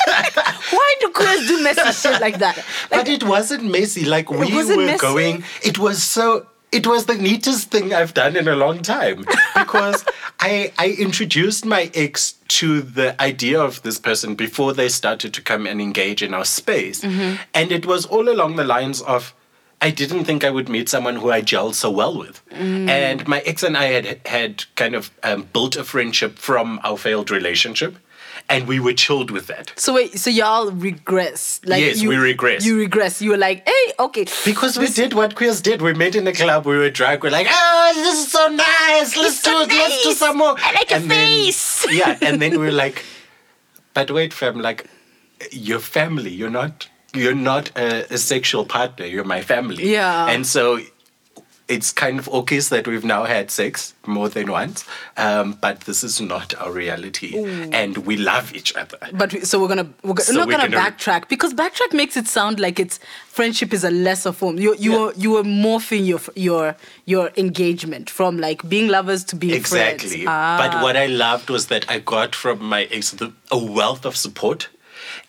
Why 0.70 0.94
do 1.00 1.08
queers 1.10 1.46
do 1.46 1.62
messy 1.62 1.92
shit 1.92 2.20
like 2.20 2.38
that? 2.38 2.56
Like, 2.56 2.64
But 2.90 3.08
it 3.08 3.24
wasn't 3.24 3.64
messy. 3.64 4.04
Like 4.04 4.30
we 4.30 4.38
were 4.54 4.76
messy? 4.76 4.98
going. 4.98 5.44
It 5.62 5.78
was 5.78 6.02
so. 6.02 6.46
It 6.72 6.86
was 6.86 7.06
the 7.06 7.16
neatest 7.16 7.72
thing 7.72 7.92
I've 7.92 8.14
done 8.14 8.36
in 8.36 8.46
a 8.46 8.54
long 8.54 8.80
time 8.82 9.24
because 9.56 10.04
I 10.40 10.72
I 10.78 10.90
introduced 10.98 11.64
my 11.66 11.90
ex 11.94 12.34
to 12.60 12.80
the 12.82 13.20
idea 13.20 13.60
of 13.60 13.82
this 13.82 13.98
person 13.98 14.36
before 14.36 14.72
they 14.72 14.88
started 14.88 15.34
to 15.34 15.42
come 15.42 15.66
and 15.66 15.80
engage 15.80 16.22
in 16.22 16.32
our 16.32 16.44
space, 16.44 17.00
Mm-hmm. 17.02 17.36
and 17.54 17.72
it 17.72 17.86
was 17.86 18.06
all 18.06 18.28
along 18.28 18.56
the 18.56 18.64
lines 18.64 19.02
of. 19.02 19.34
I 19.82 19.88
didn't 19.90 20.26
think 20.26 20.44
I 20.44 20.50
would 20.50 20.68
meet 20.68 20.90
someone 20.90 21.16
who 21.16 21.30
I 21.30 21.40
gelled 21.40 21.72
so 21.74 21.90
well 21.90 22.14
with. 22.18 22.42
Mm. 22.50 22.86
And 22.90 23.26
my 23.26 23.40
ex 23.46 23.62
and 23.62 23.78
I 23.78 23.86
had 23.86 24.20
had 24.26 24.64
kind 24.76 24.94
of 24.94 25.10
um, 25.22 25.48
built 25.54 25.74
a 25.74 25.84
friendship 25.84 26.38
from 26.38 26.78
our 26.84 26.98
failed 26.98 27.30
relationship, 27.30 27.96
and 28.50 28.66
we 28.66 28.80
were 28.80 28.92
chilled 28.92 29.30
with 29.30 29.46
that. 29.46 29.72
so 29.76 29.94
wait, 29.94 30.18
so 30.18 30.28
y'all 30.28 30.70
regress? 30.72 31.60
Like 31.64 31.80
Yes, 31.80 32.02
you, 32.02 32.08
we 32.08 32.16
regress. 32.16 32.66
You 32.66 32.76
regress. 32.76 33.22
You 33.22 33.30
were 33.30 33.36
like, 33.36 33.66
hey, 33.66 33.92
okay. 33.98 34.26
Because 34.44 34.78
we 34.78 34.88
did 34.88 35.14
what 35.14 35.36
queers 35.36 35.60
did. 35.60 35.80
We 35.80 35.94
met 35.94 36.14
in 36.16 36.26
a 36.26 36.32
club, 36.32 36.66
we 36.66 36.76
were 36.76 36.90
drunk, 36.90 37.22
we're 37.22 37.30
like, 37.30 37.46
oh, 37.48 37.92
this 37.94 38.26
is 38.26 38.32
so 38.32 38.48
nice. 38.48 39.16
Let's 39.16 39.40
so 39.40 39.64
do 39.64 39.70
it, 39.70 39.78
let's 39.78 40.02
do 40.04 40.12
some 40.12 40.38
more. 40.38 40.54
I 40.58 40.72
like 40.72 40.90
your 40.90 41.00
then- 41.00 41.08
face. 41.10 41.86
yeah, 41.90 42.18
and 42.20 42.42
then 42.42 42.50
we 42.52 42.58
were 42.58 42.72
like, 42.72 43.04
but 43.94 44.10
wait, 44.10 44.32
fam, 44.32 44.60
like, 44.60 44.86
you're 45.52 45.80
family, 45.80 46.30
you're 46.30 46.50
not 46.50 46.88
you're 47.14 47.34
not 47.34 47.70
a, 47.76 48.14
a 48.14 48.18
sexual 48.18 48.64
partner, 48.64 49.04
you're 49.04 49.24
my 49.24 49.40
family. 49.40 49.90
Yeah. 49.92 50.26
And 50.28 50.46
so 50.46 50.80
it's 51.70 51.92
kind 51.92 52.18
of 52.18 52.28
okay 52.28 52.58
that 52.60 52.86
we've 52.86 53.04
now 53.04 53.24
had 53.24 53.50
sex 53.50 53.94
more 54.06 54.28
than 54.28 54.50
once, 54.50 54.84
um, 55.16 55.52
but 55.60 55.80
this 55.82 56.02
is 56.04 56.20
not 56.20 56.52
our 56.60 56.72
reality, 56.72 57.30
and 57.80 57.96
we 57.98 58.16
love 58.16 58.52
each 58.54 58.74
other. 58.76 58.98
But 59.12 59.32
we- 59.32 59.44
so 59.50 59.60
we're 59.60 59.68
gonna 59.68 59.88
we're, 60.02 60.14
go- 60.14 60.22
So 60.24 60.32
not 60.34 60.46
we're 60.48 60.56
gonna, 60.58 60.68
gonna- 60.68 60.90
backtrack 60.90 61.28
because 61.28 61.54
backtrack 61.54 61.92
makes 61.94 62.16
it 62.16 62.26
sound 62.28 62.58
like 62.60 62.80
it's 62.84 62.98
friendship 63.28 63.72
is 63.72 63.84
a 63.84 63.90
lesser 63.90 64.32
form. 64.32 64.58
You 64.58 64.74
you 64.78 64.92
Yeah. 64.92 64.98
were 64.98 65.12
you 65.24 65.30
were 65.36 65.44
morphing 65.44 66.04
your 66.06 66.20
your 66.34 66.76
your 67.06 67.30
engagement 67.36 68.10
from 68.10 68.38
like 68.38 68.68
being 68.68 68.88
lovers 68.88 69.22
to 69.30 69.36
being 69.36 69.54
Exactly. 69.54 70.08
friends. 70.10 70.24
Ah. 70.28 70.56
But 70.62 70.82
what 70.82 70.96
I 70.96 71.06
loved 71.06 71.50
was 71.50 71.66
that 71.66 71.84
I 71.88 72.00
got 72.00 72.34
from 72.34 72.62
my 72.74 72.82
ex 72.90 73.10
the, 73.12 73.32
a 73.50 73.58
wealth 73.78 74.04
of 74.04 74.16
support. 74.16 74.68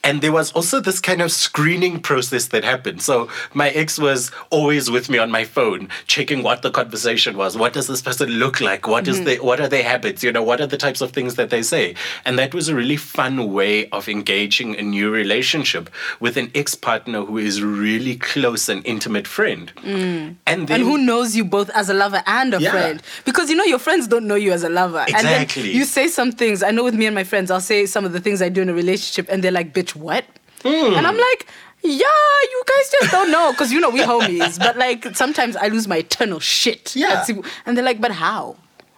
And 0.03 0.21
there 0.21 0.31
was 0.31 0.51
also 0.53 0.79
this 0.79 0.99
kind 0.99 1.21
of 1.21 1.31
screening 1.31 1.99
process 1.99 2.47
that 2.47 2.63
happened. 2.63 3.01
So 3.01 3.29
my 3.53 3.69
ex 3.69 3.99
was 3.99 4.31
always 4.49 4.89
with 4.89 5.09
me 5.09 5.17
on 5.17 5.29
my 5.31 5.43
phone, 5.43 5.89
checking 6.07 6.43
what 6.43 6.61
the 6.61 6.71
conversation 6.71 7.37
was. 7.37 7.55
What 7.57 7.73
does 7.73 7.87
this 7.87 8.01
person 8.01 8.29
look 8.29 8.61
like? 8.61 8.87
What 8.87 9.07
is 9.07 9.17
mm-hmm. 9.17 9.25
the 9.25 9.37
what 9.37 9.59
are 9.59 9.67
their 9.67 9.83
habits? 9.83 10.23
You 10.23 10.31
know, 10.31 10.43
what 10.43 10.59
are 10.59 10.67
the 10.67 10.77
types 10.77 11.01
of 11.01 11.11
things 11.11 11.35
that 11.35 11.49
they 11.49 11.61
say? 11.61 11.95
And 12.25 12.39
that 12.39 12.53
was 12.53 12.67
a 12.67 12.75
really 12.75 12.97
fun 12.97 13.53
way 13.53 13.89
of 13.89 14.09
engaging 14.09 14.75
a 14.77 14.81
new 14.81 15.11
relationship 15.11 15.89
with 16.19 16.37
an 16.37 16.51
ex-partner 16.55 17.23
who 17.25 17.37
is 17.37 17.61
really 17.61 18.15
close 18.15 18.69
and 18.69 18.85
intimate 18.85 19.27
friend. 19.27 19.71
Mm. 19.77 20.35
And 20.47 20.67
then 20.67 20.81
and 20.81 20.83
who 20.83 20.97
knows 20.97 21.35
you 21.35 21.45
both 21.45 21.69
as 21.71 21.89
a 21.89 21.93
lover 21.93 22.23
and 22.25 22.53
a 22.53 22.61
Yeah. 22.61 22.71
friend? 22.71 23.01
Because 23.25 23.49
you 23.49 23.55
know 23.55 23.63
your 23.63 23.79
friends 23.79 24.07
don't 24.07 24.25
know 24.27 24.35
you 24.35 24.51
as 24.51 24.63
a 24.63 24.69
lover. 24.69 24.99
And 24.99 25.09
Exactly. 25.09 25.63
then 25.63 25.75
you 25.75 25.85
say 25.85 26.07
some 26.07 26.31
things. 26.31 26.63
I 26.63 26.71
know 26.71 26.83
with 26.83 26.95
me 26.95 27.05
and 27.05 27.15
my 27.15 27.23
friends, 27.23 27.51
I'll 27.51 27.61
say 27.61 27.85
some 27.85 28.05
of 28.05 28.13
the 28.13 28.19
things 28.19 28.41
I 28.41 28.49
do 28.49 28.61
in 28.61 28.69
a 28.69 28.73
relationship, 28.73 29.27
and 29.29 29.43
they're 29.43 29.51
like, 29.51 29.73
"Bitch, 29.73 29.90
what?" 29.95 30.25
Hmm. 30.63 30.93
And 30.95 31.07
I'm 31.07 31.17
like, 31.17 31.47
"Yeah, 31.81 32.05
you 32.53 32.63
guys 32.67 32.91
just 32.99 33.11
don't 33.11 33.31
know." 33.31 33.51
Because 33.51 33.71
you 33.71 33.79
know 33.79 33.89
we 33.89 34.01
homies, 34.01 34.59
but 34.59 34.77
like 34.77 35.15
sometimes 35.15 35.55
I 35.55 35.67
lose 35.67 35.87
my 35.87 35.97
eternal 35.97 36.39
shit. 36.39 36.95
Yeah. 36.95 37.25
And 37.65 37.77
they're 37.77 37.85
like, 37.85 38.01
"But 38.01 38.11
how?" 38.11 38.55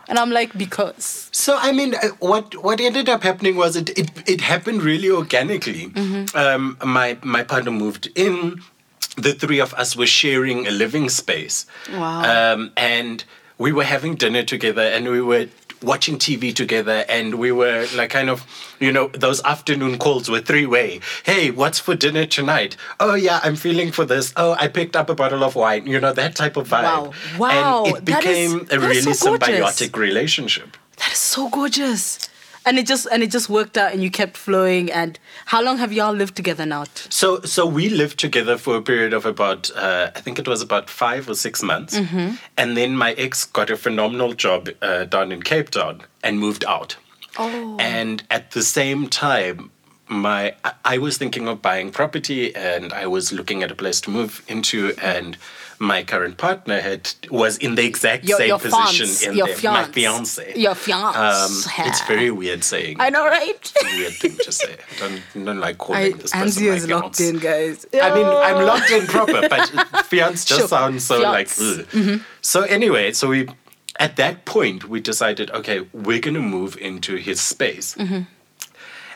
And 0.09 0.19
I'm 0.19 0.31
like, 0.31 0.57
"Because." 0.57 1.29
So 1.31 1.57
I 1.57 1.71
mean, 1.71 1.95
uh, 1.95 2.09
what 2.19 2.55
what 2.63 2.81
ended 2.81 3.07
up 3.09 3.23
happening 3.23 3.55
was 3.55 3.75
it 3.75 3.89
it, 3.97 4.11
it 4.27 4.41
happened 4.41 4.83
really 4.83 5.09
organically. 5.09 5.91
Um, 6.35 6.77
my 6.83 7.17
my 7.23 7.43
partner 7.43 7.71
moved 7.71 8.09
in. 8.15 8.61
The 9.15 9.33
three 9.33 9.59
of 9.59 9.73
us 9.75 9.95
were 9.95 10.07
sharing 10.07 10.65
a 10.65 10.71
living 10.71 11.07
space. 11.07 11.67
Wow. 11.91 12.23
Um, 12.53 12.71
and 12.75 13.23
we 13.59 13.71
were 13.71 13.83
having 13.83 14.15
dinner 14.15 14.41
together, 14.43 14.81
and 14.81 15.07
we 15.07 15.21
were 15.21 15.47
watching 15.83 16.17
TV 16.17 16.53
together, 16.55 17.05
and 17.09 17.35
we 17.35 17.51
were 17.51 17.85
like 17.95 18.09
kind 18.09 18.29
of, 18.29 18.43
you 18.79 18.91
know, 18.91 19.09
those 19.09 19.43
afternoon 19.43 19.97
calls 19.99 20.29
were 20.29 20.39
three 20.41 20.65
way. 20.65 20.99
Hey, 21.23 21.51
what's 21.51 21.79
for 21.79 21.95
dinner 21.95 22.25
tonight? 22.25 22.75
Oh 22.99 23.15
yeah, 23.15 23.39
I'm 23.43 23.55
feeling 23.55 23.91
for 23.91 24.05
this. 24.05 24.33
Oh, 24.35 24.55
I 24.59 24.67
picked 24.67 24.95
up 24.95 25.09
a 25.09 25.15
bottle 25.15 25.43
of 25.43 25.55
wine. 25.55 25.85
You 25.87 25.99
know 25.99 26.13
that 26.13 26.35
type 26.35 26.57
of 26.57 26.67
vibe. 26.69 26.83
Wow. 26.83 27.13
Wow, 27.37 27.83
And 27.85 27.97
it 27.97 28.05
that 28.05 28.23
is- 28.25 28.53
became 28.53 28.67
a 28.71 28.79
really 28.79 29.13
so 29.13 29.37
symbiotic 29.37 29.95
relationship. 29.97 30.77
That 30.97 31.11
is 31.11 31.17
so 31.19 31.49
gorgeous. 31.49 32.17
And 32.65 32.79
it 32.79 32.87
just 32.87 33.07
and 33.11 33.21
it 33.23 33.29
just 33.31 33.49
worked 33.49 33.77
out 33.77 33.91
and 33.93 34.01
you 34.01 34.09
kept 34.09 34.37
flowing 34.37 34.91
and 34.91 35.19
how 35.45 35.61
long 35.61 35.77
have 35.79 35.91
y'all 35.91 36.13
lived 36.13 36.35
together 36.35 36.65
now? 36.65 36.85
So, 37.09 37.41
so 37.41 37.65
we 37.65 37.89
lived 37.89 38.17
together 38.19 38.57
for 38.57 38.77
a 38.77 38.81
period 38.81 39.13
of 39.13 39.25
about, 39.25 39.69
uh, 39.75 40.11
I 40.15 40.21
think 40.21 40.39
it 40.39 40.47
was 40.47 40.61
about 40.61 40.89
five 40.89 41.29
or 41.29 41.35
six 41.35 41.61
months, 41.61 41.95
and 42.57 42.77
then 42.77 42.95
my 42.95 43.11
ex 43.13 43.45
got 43.45 43.69
a 43.69 43.75
phenomenal 43.77 44.33
job 44.33 44.69
uh, 44.81 45.03
down 45.05 45.31
in 45.31 45.41
Cape 45.41 45.69
Town 45.71 46.01
and 46.23 46.39
moved 46.39 46.63
out. 46.65 46.95
Oh. 47.37 47.77
And 47.79 48.23
at 48.29 48.51
the 48.51 48.61
same 48.63 49.07
time, 49.09 49.71
my 50.07 50.53
I- 50.63 50.73
I 50.85 50.97
was 50.99 51.17
thinking 51.17 51.47
of 51.47 51.61
buying 51.61 51.91
property, 51.91 52.55
and 52.55 52.93
I 52.93 53.07
was 53.07 53.33
looking 53.33 53.63
at 53.63 53.71
a 53.71 53.75
place 53.75 53.99
to 54.01 54.09
move 54.11 54.41
into, 54.47 54.93
and 55.01 55.37
my 55.79 56.03
current 56.03 56.37
partner 56.37 56.79
had 56.81 57.11
was 57.29 57.57
in 57.57 57.75
the 57.75 57.85
exact 57.85 58.23
Your- 58.25 58.37
same 58.37 58.47
your 58.49 58.59
position 58.59 59.07
fiance, 59.07 59.27
in 59.29 59.35
your 59.37 59.47
there. 59.47 59.55
My 59.71 59.83
fiance. 59.85 60.43
fiance. 60.43 60.59
Your 60.61 60.75
fiance. 60.75 61.17
Um, 61.19 61.85
it's 61.87 62.01
very 62.05 62.31
weird 62.31 62.63
saying. 62.63 62.97
I 62.99 63.09
know, 63.09 63.25
right? 63.25 63.49
It's 63.49 63.73
a 63.83 63.97
weird 63.97 64.13
thing 64.13 64.37
to 64.43 64.51
say. 64.51 64.75
I 65.03 65.09
don't, 65.33 65.45
don't 65.45 65.59
like 65.59 65.77
calling 65.77 66.01
I, 66.01 66.17
this 66.17 66.31
person 66.31 66.63
Anzio 66.63 66.69
my 66.69 66.75
is 66.75 66.87
locked 66.89 67.19
in, 67.19 67.39
guys. 67.39 67.85
I 67.93 68.13
mean, 68.13 68.25
I'm 68.25 68.65
locked 68.65 68.91
in 68.91 69.05
proper, 69.07 69.47
but 69.49 70.05
fiance 70.05 70.47
just 70.47 70.59
Sure. 70.61 70.67
sounds 70.67 71.03
so 71.03 71.19
Fiance. 71.19 71.61
like. 71.63 71.93
Ugh. 71.95 72.19
So 72.41 72.61
anyway, 72.63 73.11
so 73.13 73.29
we, 73.29 73.47
at 73.99 74.15
that 74.17 74.45
point, 74.45 74.87
we 74.89 74.99
decided, 74.99 75.51
okay, 75.51 75.81
we're 75.93 76.19
gonna 76.19 76.39
move 76.41 76.77
into 76.77 77.15
his 77.15 77.39
space. 77.41 77.95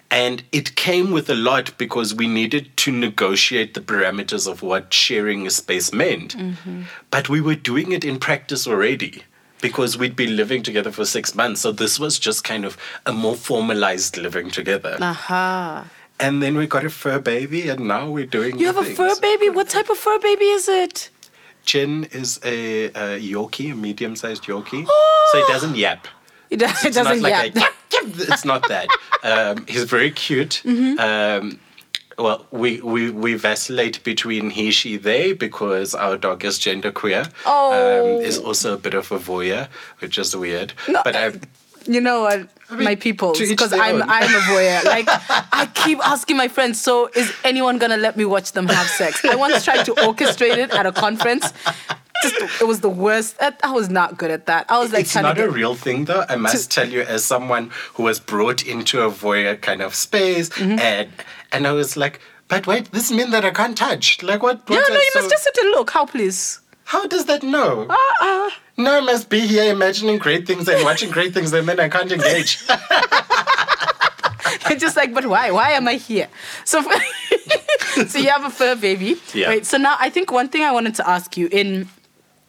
And 0.09 0.43
it 0.53 0.75
came 0.75 1.11
with 1.11 1.29
a 1.29 1.35
lot 1.35 1.77
because 1.77 2.13
we 2.15 2.27
needed 2.27 2.75
to 2.77 2.91
negotiate 2.91 3.73
the 3.73 3.81
parameters 3.81 4.49
of 4.49 4.61
what 4.61 4.93
sharing 4.93 5.45
a 5.45 5.49
space 5.49 5.91
meant. 5.91 6.37
Mm-hmm. 6.37 6.83
But 7.11 7.27
we 7.27 7.41
were 7.41 7.55
doing 7.55 7.91
it 7.91 8.05
in 8.05 8.17
practice 8.17 8.67
already 8.67 9.23
because 9.61 9.97
we'd 9.97 10.15
been 10.15 10.37
living 10.37 10.63
together 10.63 10.91
for 10.91 11.03
six 11.03 11.35
months. 11.35 11.61
So 11.61 11.71
this 11.73 11.99
was 11.99 12.19
just 12.19 12.43
kind 12.45 12.63
of 12.63 12.77
a 13.05 13.11
more 13.11 13.35
formalized 13.35 14.15
living 14.17 14.49
together. 14.49 14.97
Aha. 15.01 15.87
And 16.19 16.41
then 16.41 16.55
we 16.55 16.67
got 16.67 16.85
a 16.85 16.89
fur 16.89 17.19
baby, 17.19 17.69
and 17.69 17.87
now 17.87 18.09
we're 18.09 18.25
doing. 18.25 18.57
You 18.57 18.67
have 18.67 18.77
a 18.77 18.83
fur 18.85 19.13
baby? 19.21 19.49
What 19.49 19.69
type 19.69 19.89
of 19.89 19.97
fur 19.97 20.17
baby 20.19 20.45
is 20.45 20.67
it? 20.67 21.09
Jen 21.63 22.05
is 22.05 22.39
a, 22.45 22.85
a 22.85 23.19
Yorkie, 23.19 23.73
a 23.73 23.75
medium-sized 23.75 24.45
Yorkie, 24.45 24.85
Oh! 24.87 25.29
so 25.31 25.39
he 25.45 25.51
doesn't 25.51 25.75
yap. 25.75 26.07
It, 26.51 26.57
does, 26.59 26.85
it 26.85 26.87
It's 26.87 26.97
not 26.97 27.03
doesn't 27.03 27.23
like 27.23 27.55
yap. 27.55 27.73
a. 27.93 28.31
It's 28.31 28.45
not 28.45 28.67
that. 28.69 28.87
Um, 29.23 29.65
he's 29.67 29.83
very 29.83 30.11
cute. 30.11 30.61
Mm-hmm. 30.63 30.99
Um, 30.99 31.59
well, 32.17 32.45
we, 32.51 32.79
we, 32.81 33.09
we 33.09 33.33
vacillate 33.33 34.01
between 34.03 34.51
he, 34.51 34.71
she, 34.71 34.95
they 34.95 35.33
because 35.33 35.93
our 35.95 36.17
dog 36.17 36.45
is 36.45 36.59
genderqueer. 36.59 37.29
Oh. 37.45 37.73
Um, 38.19 38.21
is 38.23 38.37
also 38.37 38.75
a 38.75 38.77
bit 38.77 38.93
of 38.93 39.11
a 39.11 39.19
voyeur, 39.19 39.67
which 39.99 40.17
is 40.17 40.35
weird. 40.35 40.73
No, 40.87 41.01
but 41.03 41.15
I've 41.15 41.41
You 41.87 42.01
know 42.01 42.21
what? 42.21 42.39
mean, 42.71 42.83
my 42.83 42.95
people, 42.95 43.33
because 43.33 43.71
I'm 43.71 44.01
own. 44.01 44.09
I'm 44.09 44.23
a 44.23 44.39
voyeur. 44.39 44.83
Like 44.83 45.07
I 45.53 45.69
keep 45.73 46.05
asking 46.05 46.35
my 46.35 46.49
friends, 46.49 46.81
so 46.81 47.09
is 47.15 47.33
anyone 47.45 47.77
gonna 47.77 47.97
let 47.97 48.17
me 48.17 48.25
watch 48.25 48.51
them 48.51 48.67
have 48.67 48.87
sex? 48.87 49.23
I 49.23 49.35
once 49.35 49.63
tried 49.63 49.83
to 49.85 49.93
orchestrate 49.93 50.57
it 50.57 50.71
at 50.71 50.85
a 50.85 50.91
conference. 50.91 51.53
Just 52.23 52.61
it 52.61 52.67
was 52.67 52.79
the 52.81 52.89
worst. 52.89 53.35
I 53.39 53.53
I 53.63 53.71
was 53.71 53.89
not 53.89 54.17
good 54.17 54.31
at 54.31 54.45
that. 54.47 54.65
I 54.69 54.79
was 54.79 54.91
like 54.91 55.01
it's 55.01 55.11
trying 55.11 55.23
not 55.23 55.35
to 55.37 55.45
a 55.45 55.49
real 55.49 55.75
thing 55.75 56.05
though 56.05 56.25
i 56.29 56.35
must 56.35 56.71
tell 56.71 56.87
you 56.89 57.01
as 57.01 57.23
someone 57.23 57.69
who 57.93 58.03
was 58.03 58.19
brought 58.19 58.65
into 58.65 59.01
a 59.01 59.09
voyeur 59.11 59.55
kind 59.61 59.81
of 59.81 59.93
space 59.95 60.49
Mm-hmm. 60.49 60.79
and 60.79 61.09
and 61.51 61.67
i 61.67 61.71
was 61.71 61.95
like 61.97 62.19
but 62.47 62.65
wait 62.67 62.91
this 62.91 63.11
means 63.11 63.31
that 63.31 63.45
i 63.45 63.51
can't 63.51 63.77
touch 63.77 64.21
like 64.23 64.41
what 64.41 64.61
Yeah, 64.69 64.77
no, 64.77 64.93
that 64.95 65.03
you 65.07 65.11
must 65.15 65.29
just 65.29 65.43
sit 65.43 65.57
and 65.61 65.69
look. 65.71 65.89
How 65.91 66.05
please? 66.05 66.59
how 66.85 67.05
does 67.07 67.25
that 67.25 67.43
know 67.43 67.85
Uh-uh. 67.89 68.49
no 68.77 68.97
i 68.97 69.01
must 69.01 69.29
be 69.29 69.41
here 69.53 69.71
imagining 69.71 70.17
great 70.17 70.47
things 70.47 70.67
and 70.67 70.83
watching 70.83 71.11
great 71.11 71.33
things 71.33 71.53
and 71.53 71.67
then 71.67 71.79
i 71.79 71.89
can't 71.89 72.11
engage 72.11 72.51
You're 74.69 74.79
just 74.79 74.97
like, 74.97 75.13
but 75.13 75.25
why? 75.25 75.51
Why 75.51 75.71
am 75.71 75.87
I 75.87 75.93
here? 75.95 76.27
So, 76.65 76.81
so 78.07 78.17
you 78.19 78.29
have 78.29 78.43
a 78.43 78.49
fur 78.49 78.75
baby, 78.75 79.15
Yeah. 79.33 79.47
right? 79.47 79.65
So 79.65 79.77
now 79.77 79.95
I 79.99 80.09
think 80.09 80.31
one 80.31 80.49
thing 80.49 80.63
I 80.63 80.71
wanted 80.71 80.95
to 80.95 81.07
ask 81.09 81.37
you 81.37 81.47
in, 81.51 81.87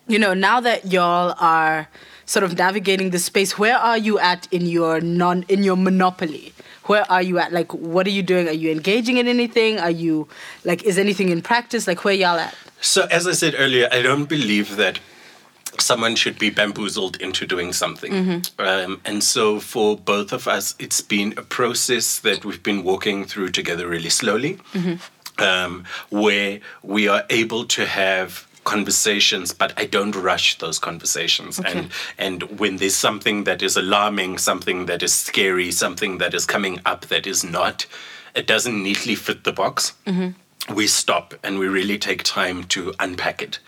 you 0.08 0.18
know, 0.18 0.34
now 0.34 0.60
that 0.60 0.90
y'all 0.90 1.34
are 1.38 1.88
sort 2.26 2.44
of 2.44 2.56
navigating 2.58 3.10
the 3.10 3.18
space, 3.18 3.58
where 3.58 3.76
are 3.76 3.98
you 3.98 4.18
at 4.18 4.48
in 4.50 4.66
your 4.66 5.00
non 5.00 5.44
in 5.48 5.62
your 5.62 5.76
monopoly? 5.76 6.52
Where 6.84 7.10
are 7.10 7.22
you 7.22 7.38
at? 7.38 7.52
Like, 7.52 7.72
what 7.74 8.06
are 8.06 8.10
you 8.10 8.22
doing? 8.22 8.48
Are 8.48 8.52
you 8.52 8.70
engaging 8.72 9.18
in 9.18 9.28
anything? 9.28 9.78
Are 9.78 9.90
you 9.90 10.26
like, 10.64 10.82
is 10.84 10.98
anything 10.98 11.28
in 11.28 11.42
practice? 11.42 11.86
Like, 11.86 12.04
where 12.04 12.14
y'all 12.14 12.38
at? 12.38 12.54
so 12.80 13.06
as 13.10 13.26
i 13.26 13.32
said 13.32 13.56
earlier 13.58 13.88
i 13.90 14.00
don't 14.00 14.28
believe 14.28 14.76
that 14.76 15.00
someone 15.80 16.14
should 16.16 16.38
be 16.38 16.50
bamboozled 16.50 17.16
into 17.20 17.46
doing 17.46 17.72
something. 17.72 18.42
Um, 18.58 19.00
and 19.04 19.22
so 19.22 19.60
for 19.60 19.96
both 19.96 20.32
of 20.32 20.48
us, 20.48 20.74
it's 20.80 21.00
been 21.00 21.34
a 21.36 21.42
process 21.42 22.18
that 22.20 22.44
we've 22.44 22.62
been 22.62 22.82
walking 22.82 23.24
through 23.24 23.50
together 23.50 23.86
really 23.86 24.10
slowly, 24.10 24.58
um, 25.38 25.84
where 26.10 26.58
we 26.82 27.06
are 27.06 27.22
able 27.30 27.64
to 27.66 27.86
have 27.86 28.48
conversations 28.75 29.48
but 29.62 29.70
i 29.82 29.84
don't 29.96 30.16
rush 30.30 30.48
those 30.58 30.78
conversations 30.88 31.58
Okay. 31.60 31.72
and 31.72 31.90
and 32.26 32.38
when 32.60 32.76
there's 32.80 32.98
something 33.08 33.44
that 33.48 33.60
is 33.68 33.76
alarming 33.84 34.38
something 34.50 34.87
that 34.90 35.02
is 35.02 35.14
scary 35.28 35.70
something 35.84 36.18
that 36.22 36.32
is 36.34 36.44
coming 36.54 36.76
up 36.92 37.00
that 37.12 37.26
is 37.26 37.40
not 37.58 37.87
it 38.40 38.46
doesn't 38.52 38.78
neatly 38.88 39.16
fit 39.26 39.40
the 39.44 39.52
box 39.62 39.94
we 40.78 40.87
stop 40.87 41.34
and 41.44 41.58
we 41.62 41.66
really 41.78 41.98
take 42.08 42.22
time 42.22 42.58
to 42.75 42.80
unpack 43.06 43.38
it 43.48 43.58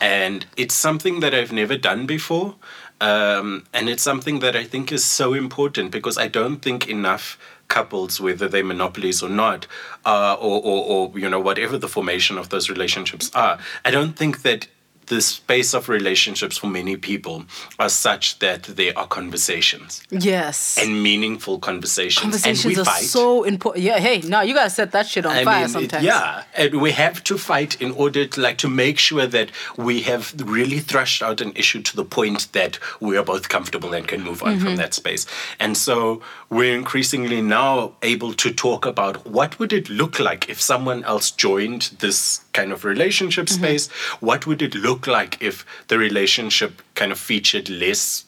and 0.00 0.46
it's 0.56 0.74
something 0.74 1.20
that 1.20 1.32
I've 1.34 1.52
never 1.52 1.76
done 1.90 2.06
before. 2.06 2.54
Um, 3.00 3.64
and 3.72 3.88
it's 3.88 4.02
something 4.02 4.40
that 4.40 4.54
I 4.62 4.64
think 4.72 4.92
is 4.92 5.04
so 5.04 5.32
important 5.44 5.90
because 5.90 6.18
I 6.18 6.28
don't 6.28 6.60
think 6.66 6.86
enough 6.88 7.38
couples, 7.70 8.20
whether 8.20 8.46
they're 8.48 8.62
monopolies 8.62 9.22
or 9.22 9.30
not, 9.30 9.66
uh, 10.04 10.34
or, 10.34 10.60
or, 10.62 10.84
or, 10.92 11.18
you 11.18 11.30
know, 11.30 11.40
whatever 11.40 11.78
the 11.78 11.88
formation 11.88 12.36
of 12.36 12.50
those 12.50 12.68
relationships 12.68 13.30
are, 13.34 13.58
I 13.84 13.90
don't 13.90 14.12
think 14.12 14.42
that 14.42 14.66
the 15.10 15.20
space 15.20 15.74
of 15.74 15.88
relationships 15.88 16.56
for 16.60 16.68
many 16.68 16.96
people 16.96 17.44
are 17.78 17.88
such 17.88 18.38
that 18.38 18.62
there 18.80 18.92
are 18.98 19.06
conversations 19.08 20.02
Yes. 20.10 20.78
and 20.80 21.02
meaningful 21.02 21.58
conversations. 21.58 22.22
Conversations 22.22 22.64
and 22.64 22.74
we 22.76 22.80
are 22.80 22.84
fight. 22.84 23.02
so 23.04 23.42
important. 23.44 23.84
Yeah, 23.84 23.98
hey, 23.98 24.18
now 24.36 24.42
you 24.42 24.54
gotta 24.54 24.70
set 24.70 24.92
that 24.92 25.06
shit 25.08 25.26
on 25.26 25.32
I 25.36 25.44
fire 25.44 25.56
mean, 25.56 25.64
it- 25.66 25.72
sometimes. 25.78 26.04
yeah, 26.04 26.44
and 26.54 26.80
we 26.80 26.90
have 26.92 27.22
to 27.24 27.36
fight 27.38 27.72
in 27.80 27.90
order 27.92 28.24
to 28.32 28.40
like 28.40 28.58
to 28.58 28.68
make 28.68 28.98
sure 28.98 29.26
that 29.26 29.48
we 29.76 30.02
have 30.10 30.32
really 30.56 30.78
thrashed 30.78 31.22
out 31.22 31.40
an 31.40 31.52
issue 31.56 31.82
to 31.82 31.96
the 31.96 32.04
point 32.04 32.40
that 32.52 32.78
we 33.00 33.16
are 33.18 33.24
both 33.24 33.48
comfortable 33.48 33.92
and 33.96 34.06
can 34.08 34.22
move 34.22 34.42
on 34.42 34.50
Mm-hmm. 34.56 34.64
from 34.64 34.76
that 34.76 34.94
space. 34.94 35.26
And 35.58 35.76
so 35.76 36.20
we're 36.48 36.74
increasingly 36.82 37.40
now 37.42 37.92
able 38.02 38.32
to 38.34 38.48
talk 38.52 38.86
about 38.86 39.26
what 39.26 39.58
would 39.58 39.72
it 39.72 39.88
look 39.90 40.18
like 40.18 40.48
if 40.48 40.60
someone 40.60 41.02
else 41.04 41.30
joined 41.30 41.82
this 41.98 42.40
kind 42.52 42.70
of 42.72 42.84
relationship 42.84 43.46
Mm-hmm. 43.46 43.62
space? 43.64 43.88
What 44.20 44.46
would 44.46 44.60
it 44.62 44.74
look 44.74 44.99
like 45.06 45.40
if 45.40 45.64
the 45.88 45.98
relationship 45.98 46.82
kind 46.94 47.12
of 47.12 47.18
featured 47.18 47.68
less 47.68 48.24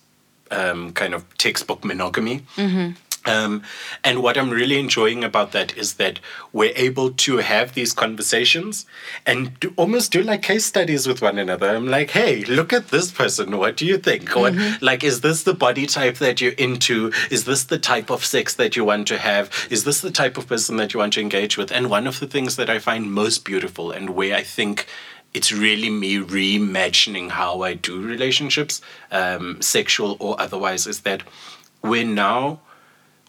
um, 0.50 0.92
kind 0.92 1.14
of 1.14 1.22
textbook 1.38 1.84
monogamy. 1.84 2.42
Um, 3.24 3.62
and 4.02 4.20
what 4.20 4.36
I'm 4.36 4.50
really 4.50 4.80
enjoying 4.80 5.22
about 5.22 5.52
that 5.52 5.76
is 5.76 5.94
that 5.94 6.18
we're 6.52 6.72
able 6.74 7.12
to 7.12 7.36
have 7.36 7.72
these 7.74 7.92
conversations 7.92 8.84
and 9.24 9.58
do, 9.60 9.72
almost 9.76 10.10
do 10.10 10.22
like 10.22 10.42
case 10.42 10.66
studies 10.66 11.06
with 11.06 11.22
one 11.22 11.38
another. 11.38 11.68
I'm 11.68 11.86
like, 11.86 12.10
hey, 12.10 12.44
look 12.46 12.72
at 12.72 12.88
this 12.88 13.12
person. 13.12 13.56
What 13.56 13.76
do 13.76 13.86
you 13.86 13.96
think? 13.96 14.34
What, 14.34 14.54
like, 14.82 15.04
is 15.04 15.20
this 15.20 15.44
the 15.44 15.54
body 15.54 15.86
type 15.86 16.16
that 16.16 16.40
you're 16.40 16.52
into? 16.52 17.12
Is 17.30 17.44
this 17.44 17.62
the 17.62 17.78
type 17.78 18.10
of 18.10 18.24
sex 18.24 18.54
that 18.56 18.74
you 18.74 18.84
want 18.84 19.06
to 19.08 19.18
have? 19.18 19.68
Is 19.70 19.84
this 19.84 20.00
the 20.00 20.10
type 20.10 20.36
of 20.36 20.48
person 20.48 20.76
that 20.78 20.92
you 20.92 20.98
want 20.98 21.12
to 21.12 21.20
engage 21.20 21.56
with? 21.56 21.70
And 21.70 21.88
one 21.88 22.08
of 22.08 22.18
the 22.18 22.26
things 22.26 22.56
that 22.56 22.68
I 22.68 22.80
find 22.80 23.12
most 23.12 23.44
beautiful 23.44 23.92
and 23.92 24.10
where 24.10 24.34
I 24.34 24.42
think 24.42 24.88
it's 25.34 25.52
really 25.52 25.90
me 25.90 26.16
reimagining 26.18 27.30
how 27.30 27.62
I 27.62 27.74
do 27.74 28.00
relationships, 28.00 28.80
um, 29.10 29.60
sexual 29.62 30.16
or 30.20 30.40
otherwise, 30.40 30.86
is 30.86 31.00
that 31.00 31.22
we're 31.82 32.04
now 32.04 32.60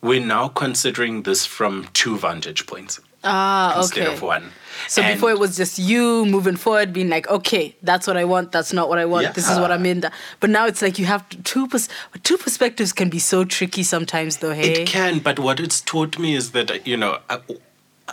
we're 0.01 0.19
now 0.25 0.49
considering 0.49 1.23
this 1.23 1.45
from 1.45 1.87
two 1.93 2.17
vantage 2.17 2.67
points 2.67 2.99
Ah, 3.23 3.77
instead 3.79 4.05
okay. 4.07 4.13
of 4.15 4.21
one. 4.21 4.51
So 4.89 5.01
And- 5.01 5.15
before 5.15 5.31
it 5.31 5.39
was 5.39 5.55
just 5.55 5.79
you 5.79 6.25
moving 6.25 6.57
forward, 6.57 6.91
being 6.91 7.07
like, 7.07 7.25
okay, 7.29 7.73
that's 7.81 8.05
what 8.05 8.17
I 8.17 8.25
want. 8.25 8.51
That's 8.51 8.73
not 8.73 8.89
what 8.89 8.99
I 8.99 9.05
want. 9.05 9.33
This 9.33 9.49
is 9.49 9.57
what 9.59 9.71
I'm 9.71 9.85
in. 9.85 10.03
But 10.41 10.49
now 10.49 10.65
it's 10.65 10.81
like 10.81 10.99
you 10.99 11.05
have 11.05 11.23
two 11.45 11.67
pers- 11.69 11.87
two 12.23 12.37
perspectives 12.37 12.91
can 12.91 13.07
be 13.09 13.19
so 13.19 13.45
tricky 13.45 13.81
sometimes, 13.83 14.37
though. 14.37 14.51
Hey, 14.53 14.73
It 14.81 14.87
can, 14.89 15.19
but 15.19 15.39
what 15.39 15.61
it's 15.61 15.79
taught 15.79 16.19
me 16.19 16.35
is 16.35 16.51
that, 16.51 16.85
you 16.85 16.97
know, 16.97 17.19
I, 17.29 17.39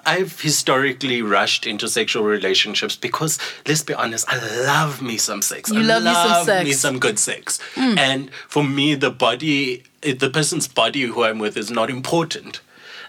I've 0.07 0.41
historically 0.41 1.21
rushed 1.21 1.67
into 1.67 1.89
sexual 1.89 2.23
relationships 2.23 2.97
because, 2.97 3.39
let's 3.67 3.83
be 3.83 3.93
honest, 3.95 4.25
I 4.29 4.39
love 4.65 5.03
me 5.03 5.17
some 5.17 5.43
sex. 5.43 5.71
You 5.71 5.81
I 5.81 5.83
love 5.83 6.05
you 6.05 6.15
some 6.15 6.45
sex. 6.45 6.65
Me 6.65 6.73
some 6.73 6.99
good 6.99 7.19
sex. 7.19 7.59
And 7.77 8.31
for 8.49 8.63
me, 8.63 8.95
the 8.95 9.11
body, 9.11 9.83
the 10.01 10.31
person's 10.31 10.69
body 10.69 11.03
who 11.03 11.25
I'm 11.25 11.39
with 11.39 11.57
is 11.57 11.71
not 11.71 11.91
important. 11.91 12.61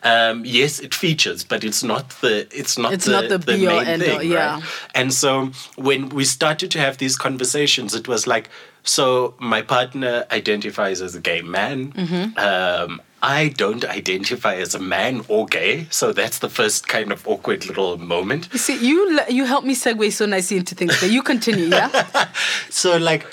Um, 0.03 0.43
yes, 0.43 0.79
it 0.79 0.95
features, 0.95 1.43
but 1.43 1.63
it's 1.63 1.83
not 1.83 2.09
the 2.21 2.47
it's 2.51 2.75
not 2.75 2.93
It's 2.93 3.05
the, 3.05 3.11
not 3.11 3.45
the 3.45 3.69
all 3.69 3.83
main 3.85 3.99
thing, 3.99 4.31
yeah. 4.31 4.55
right? 4.55 4.63
And 4.95 5.13
so 5.13 5.51
when 5.75 6.09
we 6.09 6.25
started 6.25 6.71
to 6.71 6.79
have 6.79 6.97
these 6.97 7.15
conversations, 7.15 7.93
it 7.93 8.07
was 8.07 8.25
like, 8.25 8.49
so 8.83 9.35
my 9.37 9.61
partner 9.61 10.25
identifies 10.31 11.03
as 11.03 11.13
a 11.13 11.21
gay 11.21 11.43
man. 11.43 11.91
Mm-hmm. 11.91 12.39
Um, 12.39 13.01
I 13.21 13.49
don't 13.49 13.85
identify 13.85 14.55
as 14.55 14.73
a 14.73 14.79
man 14.79 15.23
or 15.27 15.45
gay, 15.45 15.87
so 15.89 16.11
that's 16.11 16.39
the 16.39 16.49
first 16.49 16.87
kind 16.87 17.11
of 17.11 17.27
awkward 17.27 17.67
little 17.67 17.97
moment. 17.97 18.49
you 18.51 18.59
see, 18.59 18.77
you 18.85 19.19
you 19.29 19.45
help 19.45 19.63
me 19.63 19.75
segue 19.75 20.11
so 20.11 20.25
nicely 20.25 20.57
into 20.57 20.75
things. 20.75 20.99
But 20.99 21.11
you 21.11 21.21
continue, 21.21 21.65
yeah. 21.65 22.27
So, 22.69 22.97
like, 22.97 23.27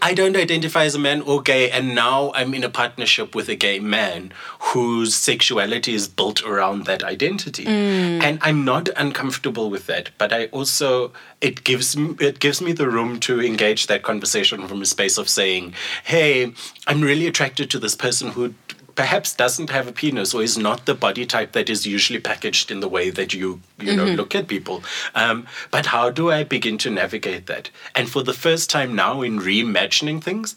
I 0.00 0.14
don't 0.14 0.36
identify 0.36 0.84
as 0.84 0.94
a 0.94 0.98
man 0.98 1.22
or 1.22 1.42
gay, 1.42 1.70
and 1.70 1.94
now 1.94 2.30
I'm 2.34 2.54
in 2.54 2.62
a 2.62 2.68
partnership 2.68 3.34
with 3.34 3.48
a 3.48 3.56
gay 3.56 3.80
man 3.80 4.32
whose 4.60 5.14
sexuality 5.14 5.94
is 5.94 6.06
built 6.08 6.42
around 6.44 6.84
that 6.86 7.02
identity, 7.02 7.64
mm. 7.64 8.22
and 8.22 8.38
I'm 8.42 8.64
not 8.64 8.90
uncomfortable 8.96 9.70
with 9.70 9.86
that. 9.86 10.10
But 10.18 10.32
I 10.32 10.46
also 10.46 11.12
it 11.40 11.64
gives 11.64 11.96
me 11.96 12.14
it 12.20 12.38
gives 12.38 12.60
me 12.60 12.72
the 12.72 12.88
room 12.88 13.18
to 13.20 13.40
engage 13.40 13.88
that 13.88 14.02
conversation 14.02 14.68
from 14.68 14.82
a 14.82 14.86
space 14.86 15.18
of 15.18 15.28
saying, 15.28 15.74
"Hey, 16.04 16.52
I'm 16.86 17.00
really 17.00 17.26
attracted 17.26 17.70
to 17.70 17.78
this 17.78 17.96
person 17.96 18.30
who." 18.30 18.54
Perhaps 18.94 19.34
doesn't 19.34 19.70
have 19.70 19.88
a 19.88 19.92
penis 19.92 20.34
or 20.34 20.42
is 20.42 20.58
not 20.58 20.86
the 20.86 20.94
body 20.94 21.26
type 21.26 21.52
that 21.52 21.70
is 21.70 21.86
usually 21.86 22.20
packaged 22.20 22.70
in 22.70 22.80
the 22.80 22.88
way 22.88 23.10
that 23.10 23.32
you 23.32 23.60
you 23.78 23.94
know 23.96 24.04
look 24.04 24.34
at 24.34 24.48
people. 24.48 24.82
Um, 25.14 25.46
but 25.70 25.86
how 25.86 26.10
do 26.10 26.30
I 26.30 26.44
begin 26.44 26.78
to 26.78 26.90
navigate 26.90 27.46
that? 27.46 27.70
And 27.94 28.08
for 28.08 28.22
the 28.22 28.34
first 28.34 28.70
time 28.70 28.94
now 28.94 29.22
in 29.22 29.38
reimagining 29.38 30.22
things, 30.22 30.54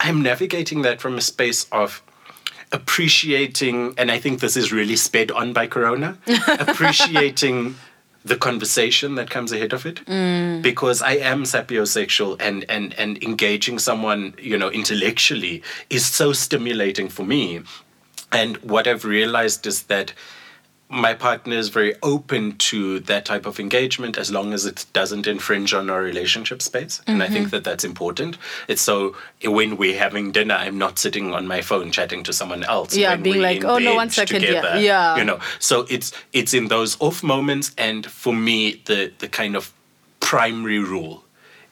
I'm 0.00 0.22
navigating 0.22 0.82
that 0.82 1.00
from 1.00 1.16
a 1.16 1.20
space 1.20 1.64
of 1.72 2.02
appreciating, 2.72 3.94
and 3.96 4.10
I 4.10 4.18
think 4.18 4.40
this 4.40 4.56
is 4.56 4.72
really 4.72 4.96
sped 4.96 5.30
on 5.30 5.52
by 5.52 5.66
Corona, 5.66 6.18
appreciating 6.48 7.76
the 8.28 8.36
conversation 8.36 9.14
that 9.16 9.30
comes 9.30 9.52
ahead 9.52 9.72
of 9.72 9.86
it. 9.86 10.04
Mm. 10.06 10.62
Because 10.62 11.02
I 11.02 11.12
am 11.12 11.44
sapiosexual 11.44 12.36
and, 12.40 12.64
and, 12.68 12.94
and 12.94 13.22
engaging 13.22 13.78
someone, 13.78 14.34
you 14.38 14.56
know, 14.56 14.70
intellectually 14.70 15.62
is 15.90 16.06
so 16.06 16.32
stimulating 16.32 17.08
for 17.08 17.24
me. 17.24 17.60
And 18.30 18.58
what 18.58 18.86
I've 18.86 19.04
realized 19.04 19.66
is 19.66 19.84
that 19.84 20.12
my 20.90 21.12
partner 21.12 21.54
is 21.54 21.68
very 21.68 21.94
open 22.02 22.56
to 22.56 22.98
that 23.00 23.26
type 23.26 23.44
of 23.44 23.60
engagement 23.60 24.16
as 24.16 24.30
long 24.30 24.54
as 24.54 24.64
it 24.64 24.86
doesn't 24.94 25.26
infringe 25.26 25.74
on 25.74 25.90
our 25.90 26.00
relationship 26.02 26.62
space. 26.62 27.02
And 27.06 27.22
I 27.22 27.26
Mm-hmm. 27.26 27.34
think 27.34 27.50
that 27.50 27.64
that's 27.64 27.84
important. 27.84 28.38
It's 28.68 28.80
so 28.80 29.14
when 29.44 29.76
we're 29.76 29.98
having 29.98 30.32
dinner, 30.32 30.54
I'm 30.54 30.78
not 30.78 30.98
sitting 30.98 31.34
on 31.34 31.46
my 31.46 31.60
phone 31.60 31.90
chatting 31.92 32.22
to 32.24 32.32
someone 32.32 32.64
else. 32.64 32.96
Yeah, 32.96 33.10
when 33.10 33.22
being 33.22 33.42
like, 33.42 33.64
"Oh, 33.64 33.78
no, 33.78 33.94
one 33.94 34.08
second, 34.08 34.42
yeah, 34.42 34.78
yeah. 34.78 35.16
You 35.18 35.24
know, 35.24 35.40
so 35.58 35.84
it's 35.90 36.12
it's 36.32 36.54
in 36.54 36.68
those 36.68 36.96
off 37.00 37.22
moments. 37.22 37.72
And 37.76 38.06
for 38.06 38.32
me, 38.32 38.80
the 38.86 39.12
the 39.18 39.28
kind 39.28 39.56
of 39.56 39.72
primary 40.20 40.78
rule 40.78 41.22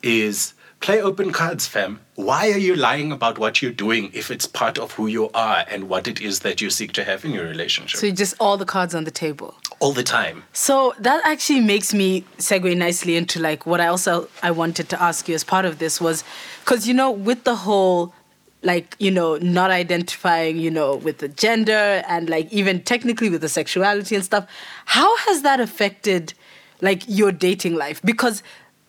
is 0.02 0.52
play 0.80 1.00
open 1.00 1.32
cards, 1.32 1.66
fam. 1.66 2.00
Why 2.16 2.50
are 2.50 2.58
you 2.58 2.76
lying 2.76 3.12
about 3.12 3.38
what 3.38 3.60
you're 3.60 3.72
doing 3.72 4.10
if 4.14 4.30
it's 4.30 4.46
part 4.46 4.78
of 4.78 4.92
who 4.92 5.06
you 5.06 5.28
are 5.34 5.66
and 5.70 5.86
what 5.90 6.08
it 6.08 6.18
is 6.18 6.40
that 6.40 6.62
you 6.62 6.70
seek 6.70 6.92
to 6.92 7.04
have 7.04 7.26
in 7.26 7.30
your 7.30 7.44
relationship? 7.44 8.00
So 8.00 8.06
you 8.06 8.12
just 8.12 8.34
all 8.40 8.56
the 8.56 8.64
cards 8.64 8.94
on 8.94 9.04
the 9.04 9.10
table. 9.10 9.54
All 9.80 9.92
the 9.92 10.02
time. 10.02 10.42
So 10.54 10.94
that 10.98 11.20
actually 11.26 11.60
makes 11.60 11.92
me 11.92 12.24
segue 12.38 12.74
nicely 12.74 13.16
into 13.16 13.38
like 13.38 13.66
what 13.66 13.82
I 13.82 13.88
also 13.88 14.28
I 14.42 14.50
wanted 14.50 14.88
to 14.88 15.02
ask 15.02 15.28
you 15.28 15.34
as 15.34 15.44
part 15.44 15.66
of 15.66 15.78
this 15.78 16.00
was 16.00 16.24
because 16.64 16.88
you 16.88 16.94
know 16.94 17.10
with 17.10 17.44
the 17.44 17.54
whole 17.54 18.14
like 18.62 18.96
you 18.98 19.10
know 19.10 19.36
not 19.36 19.70
identifying 19.70 20.56
you 20.56 20.70
know 20.70 20.96
with 20.96 21.18
the 21.18 21.28
gender 21.28 22.02
and 22.08 22.30
like 22.30 22.50
even 22.50 22.82
technically 22.82 23.28
with 23.28 23.42
the 23.42 23.48
sexuality 23.50 24.14
and 24.14 24.24
stuff 24.24 24.48
how 24.86 25.14
has 25.18 25.42
that 25.42 25.60
affected 25.60 26.32
like 26.80 27.02
your 27.06 27.30
dating 27.30 27.74
life 27.74 28.00
because 28.02 28.42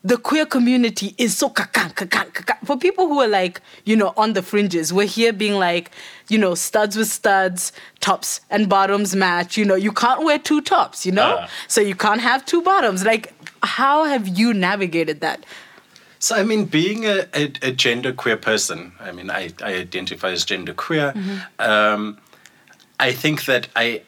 the 0.04 0.16
queer 0.16 0.46
community 0.46 1.14
is 1.18 1.36
so 1.36 1.50
kakan, 1.50 1.92
kakan, 1.92 2.30
kakan. 2.32 2.66
For 2.66 2.76
people 2.76 3.08
who 3.08 3.20
are 3.20 3.28
like, 3.28 3.60
you 3.84 3.96
know, 3.96 4.12
on 4.16 4.32
the 4.32 4.42
fringes, 4.42 4.92
we're 4.92 5.06
here 5.06 5.32
being 5.32 5.54
like, 5.54 5.90
you 6.28 6.38
know, 6.38 6.54
studs 6.54 6.96
with 6.96 7.08
studs, 7.08 7.72
tops 8.00 8.40
and 8.48 8.68
bottoms 8.68 9.16
match. 9.16 9.56
You 9.56 9.64
know, 9.64 9.74
you 9.74 9.90
can't 9.90 10.24
wear 10.24 10.38
two 10.38 10.60
tops, 10.60 11.04
you 11.04 11.12
know? 11.12 11.38
Ah. 11.40 11.50
So 11.66 11.80
you 11.80 11.96
can't 11.96 12.20
have 12.20 12.46
two 12.46 12.62
bottoms. 12.62 13.04
Like, 13.04 13.34
how 13.62 14.04
have 14.04 14.28
you 14.28 14.54
navigated 14.54 15.20
that? 15.20 15.44
So, 16.20 16.36
I 16.36 16.42
mean, 16.42 16.64
being 16.64 17.06
a, 17.06 17.26
a, 17.34 17.52
a 17.62 17.72
gender 17.72 18.12
queer 18.12 18.36
person, 18.36 18.92
I 19.00 19.12
mean, 19.12 19.30
I, 19.30 19.50
I 19.62 19.74
identify 19.74 20.30
as 20.30 20.44
gender 20.44 20.74
queer. 20.74 21.14
Um, 21.58 22.18
I 23.00 23.12
think 23.12 23.44
that 23.44 23.68
I, 23.76 24.02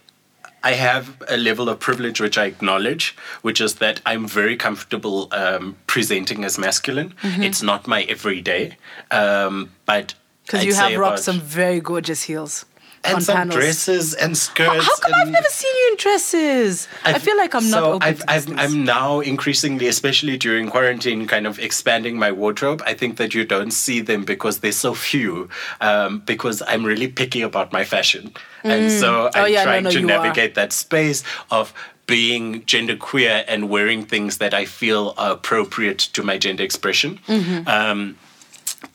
I 0.63 0.73
have 0.73 1.23
a 1.29 1.37
level 1.37 1.69
of 1.69 1.79
privilege 1.81 2.21
which 2.21 2.37
I 2.37 2.45
acknowledge, 2.47 3.17
which 3.43 3.61
is 3.61 3.77
that 3.77 4.01
I'm 4.05 4.27
very 4.27 4.57
comfortable 4.57 5.29
um, 5.33 5.77
presenting 5.87 6.45
as 6.45 6.59
masculine. 6.59 7.15
It's 7.23 7.63
not 7.63 7.87
my 7.87 8.03
everyday, 8.03 8.77
um, 9.11 9.71
but 9.87 10.15
Because 10.45 10.65
you 10.65 10.75
have 10.75 10.99
rocked 10.99 11.21
some 11.21 11.41
very 11.41 11.81
gorgeous 11.81 12.25
heels 12.25 12.67
and 13.03 13.15
on 13.17 13.21
some 13.23 13.37
panels. 13.37 13.55
dresses 13.55 14.15
and 14.15 14.37
skirts. 14.37 14.85
How 14.85 14.97
come 14.97 15.13
I've 15.15 15.29
never 15.31 15.49
seen 15.49 15.73
you 15.75 15.89
in 15.93 15.97
dresses? 15.97 16.87
i 17.05 17.11
I've- 17.15 17.21
feel 17.25 17.37
like 17.37 17.55
I'm 17.55 17.71
not 17.71 17.79
so 17.83 17.93
open 17.95 18.23
I've, 18.29 18.47
these 18.47 18.59
I'm 18.59 18.85
now 18.85 19.21
increasingly, 19.21 19.87
especially 19.89 20.37
during 20.37 20.69
quarantine, 20.69 21.27
kind 21.27 21.47
of 21.47 21.59
expanding 21.59 22.19
my 22.19 22.31
wardrobe. 22.31 22.83
I 22.87 22.95
think 22.95 23.17
that 23.17 23.35
you 23.35 23.45
don't 23.45 23.71
see 23.73 24.01
them 24.01 24.25
because 24.25 24.59
they're 24.61 24.73
so 24.73 24.93
few. 24.95 25.49
Um, 25.81 26.21
because 26.21 26.63
I'm 26.67 26.85
really 26.85 27.09
picky 27.09 27.41
about 27.43 27.73
my 27.73 27.85
fashion, 27.85 28.33
and 28.65 28.91
so 28.93 29.31
Oh, 29.35 29.45
I'm 29.45 29.53
yeah, 29.53 29.65
trying 29.65 29.85
no, 29.85 29.91
to 29.91 29.99
you 30.01 30.05
are. 30.05 30.09
navigate 30.09 30.55
that 30.57 30.73
space 30.73 31.23
of 31.51 31.73
being 32.07 32.63
genderqueer 32.63 33.45
and 33.49 33.71
wearing 33.71 34.05
things 34.05 34.39
that 34.39 34.53
I 34.53 34.65
feel 34.67 35.15
are 35.17 35.33
appropriate 35.33 35.99
to 36.13 36.23
my 36.23 36.37
gender 36.39 36.65
expression. 36.65 37.19
Mm-hmm. 37.29 37.67
Um, 37.69 38.19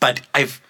but 0.00 0.20
I've 0.34 0.60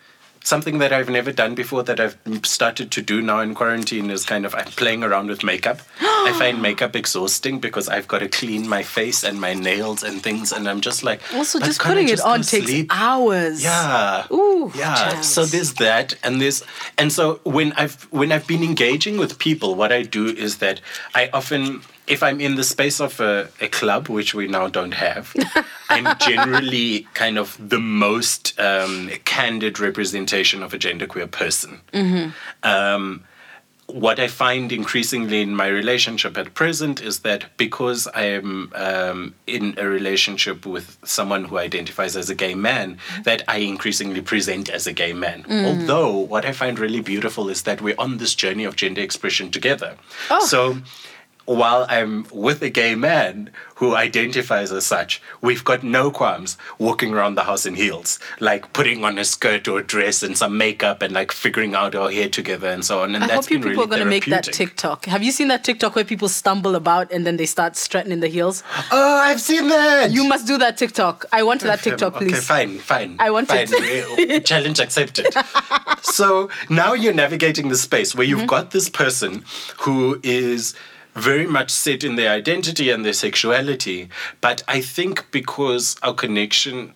something 0.47 0.79
that 0.79 0.93
I've 0.93 1.09
never 1.11 1.33
done 1.33 1.55
before 1.57 1.83
that 1.83 1.99
I've 1.99 2.17
started 2.47 2.93
to 2.93 3.03
do 3.03 3.21
now 3.21 3.41
in 3.41 3.53
quarantine 3.55 4.11
is 4.11 4.25
kind 4.25 4.47
of 4.47 4.55
I'm 4.55 4.67
playing 4.83 5.03
around 5.03 5.27
with 5.29 5.43
makeup 5.43 5.81
I 6.01 6.33
find 6.39 6.63
makeup 6.63 6.95
exhausting 6.95 7.59
because 7.59 7.89
I've 7.89 8.07
got 8.07 8.21
to 8.21 8.29
clean 8.29 8.69
my 8.69 8.83
face 8.85 9.25
and 9.25 9.41
my 9.41 9.55
nails 9.55 10.03
and 10.05 10.23
things, 10.23 10.53
and 10.53 10.69
I'm 10.69 10.81
just 10.81 11.03
like. 11.03 11.21
Also, 11.35 11.59
just 11.59 11.81
putting 11.81 12.07
it 12.07 12.11
just 12.17 12.23
go 12.25 12.31
on 12.31 12.43
takes 12.43 12.67
sleep?" 12.67 12.91
hours. 12.93 13.63
Yeah. 13.63 14.27
Ooh, 14.33 14.71
Yeah. 14.75 14.95
child. 14.95 15.25
So 15.25 15.45
there's 15.45 15.75
that, 15.75 16.15
and 16.23 16.41
there's, 16.41 16.63
and 16.99 17.13
so 17.13 17.41
when 17.45 17.73
I've 17.73 18.03
when 18.11 18.31
I've 18.33 18.47
been 18.47 18.63
engaging 18.63 19.19
with 19.19 19.39
people, 19.39 19.75
what 19.75 19.91
I 19.93 20.03
do 20.03 20.27
is 20.27 20.59
that 20.59 20.81
I 21.15 21.29
often, 21.33 21.83
if 22.07 22.23
I'm 22.23 22.41
in 22.41 22.55
the 22.55 22.65
space 22.65 23.01
of 23.01 23.21
a, 23.21 23.49
a 23.61 23.69
club, 23.69 24.09
which 24.09 24.35
we 24.35 24.47
now 24.47 24.69
don't 24.69 24.95
have, 24.95 25.35
I'm 25.89 26.17
generally 26.19 27.07
kind 27.15 27.39
of 27.39 27.57
the 27.59 27.81
most 27.81 28.59
um, 28.61 29.11
candid 29.25 29.79
representation 29.81 30.63
of 30.63 30.73
a 30.75 30.79
genderqueer 30.79 31.31
person. 31.31 31.81
Um, 32.63 33.25
what 33.89 34.19
I 34.19 34.27
find 34.27 34.73
increasingly 34.73 35.43
in 35.43 35.55
my 35.55 35.69
relationship 35.69 36.37
at 36.37 36.55
present 36.55 37.01
is 37.01 37.21
that 37.21 37.57
because 37.57 38.09
I 38.09 38.25
am 38.25 38.73
um, 38.75 39.35
in 39.47 39.77
a 39.79 39.87
relationship 39.87 40.67
with 40.67 40.99
someone 41.05 41.45
who 41.45 41.59
identifies 41.59 42.17
as 42.17 42.29
a 42.29 42.35
gay 42.35 42.57
man, 42.57 42.99
that 43.23 43.43
I 43.47 43.59
increasingly 43.59 44.23
present 44.23 44.69
as 44.69 44.89
a 44.89 44.93
gay 44.93 45.13
man. 45.13 45.45
Although, 45.67 46.17
what 46.17 46.45
I 46.45 46.51
find 46.53 46.81
really 46.81 47.01
beautiful 47.01 47.49
is 47.49 47.63
that 47.63 47.81
we're 47.81 47.95
on 47.97 48.19
this 48.19 48.35
journey 48.35 48.65
of 48.65 48.75
gender 48.75 49.03
expression 49.03 49.53
together. 49.53 49.97
So, 50.41 50.79
while 51.47 51.87
I'm 51.89 52.27
with 52.33 52.63
a 52.63 52.69
gay 52.71 52.95
man 52.95 53.51
who 53.77 53.95
identifies 53.95 54.73
as 54.73 54.87
such, 54.87 55.21
we've 55.43 55.65
got 55.65 55.83
no 55.83 56.11
qualms 56.11 56.57
walking 56.79 57.13
around 57.13 57.35
the 57.35 57.45
house 57.45 57.67
in 57.67 57.75
heels, 57.75 58.19
like 58.41 58.73
putting 58.73 59.05
on 59.05 59.19
a 59.19 59.25
skirt 59.25 59.69
or 59.69 59.81
a 59.81 59.83
dress 59.83 60.23
and 60.23 60.37
some 60.37 60.57
makeup 60.57 61.03
and 61.03 61.13
like 61.13 61.31
figuring 61.33 61.75
out 61.75 61.95
our 61.95 62.11
hair 62.11 62.29
together 62.29 62.69
and 62.69 62.85
so 62.85 63.03
on. 63.03 63.15
And 63.15 63.25
I 63.25 63.27
that's 63.27 63.47
hope 63.47 63.51
you 63.53 63.59
been 63.59 63.71
people 63.71 63.85
really 63.85 63.85
are 63.85 63.97
going 63.99 64.05
to 64.05 64.11
make 64.11 64.25
that. 64.27 64.45
TikTok. 64.53 65.05
Have 65.07 65.23
you 65.23 65.31
seen 65.33 65.49
that 65.49 65.63
TikTok 65.65 65.95
where 65.95 66.05
people 66.05 66.29
stumble 66.29 66.75
about 66.75 67.13
and 67.13 67.27
then 67.27 67.37
they 67.37 67.47
start 67.47 67.77
strutting 67.77 68.13
in 68.13 68.21
the 68.21 68.29
heels? 68.29 68.63
Oh, 68.91 69.17
I've 69.19 69.41
seen 69.41 69.69
that. 69.69 70.11
You 70.11 70.25
must 70.25 70.47
do 70.47 70.57
that 70.59 70.79
TikTok. 70.79 71.27
I 71.33 71.43
want 71.43 71.61
that 71.63 71.81
TikTok, 71.81 72.15
please. 72.15 72.33
Okay, 72.33 72.41
fine, 72.41 72.79
fine. 72.79 73.17
I 73.19 73.31
want 73.31 73.49
fine. 73.49 73.67
it. 73.71 74.47
Challenge 74.47 74.81
accepted. 74.81 75.27
so 76.03 76.49
now 76.71 76.93
you're 76.95 77.13
navigating 77.13 77.69
the 77.69 77.77
space 77.77 78.15
where 78.15 78.25
you've 78.27 78.37
Mm-hmm. 78.37 78.47
got 78.47 78.71
this 78.71 78.89
person 78.91 79.45
who 79.79 80.21
is 80.23 80.75
very 81.17 81.47
much 81.47 81.71
set 81.71 82.05
in 82.05 82.17
their 82.17 82.31
identity 82.31 82.91
and 82.91 83.05
their 83.05 83.13
sexuality. 83.13 84.09
But 84.41 84.63
I 84.69 84.81
think 84.81 85.31
because 85.31 85.97
our 86.03 86.15
connection 86.15 86.95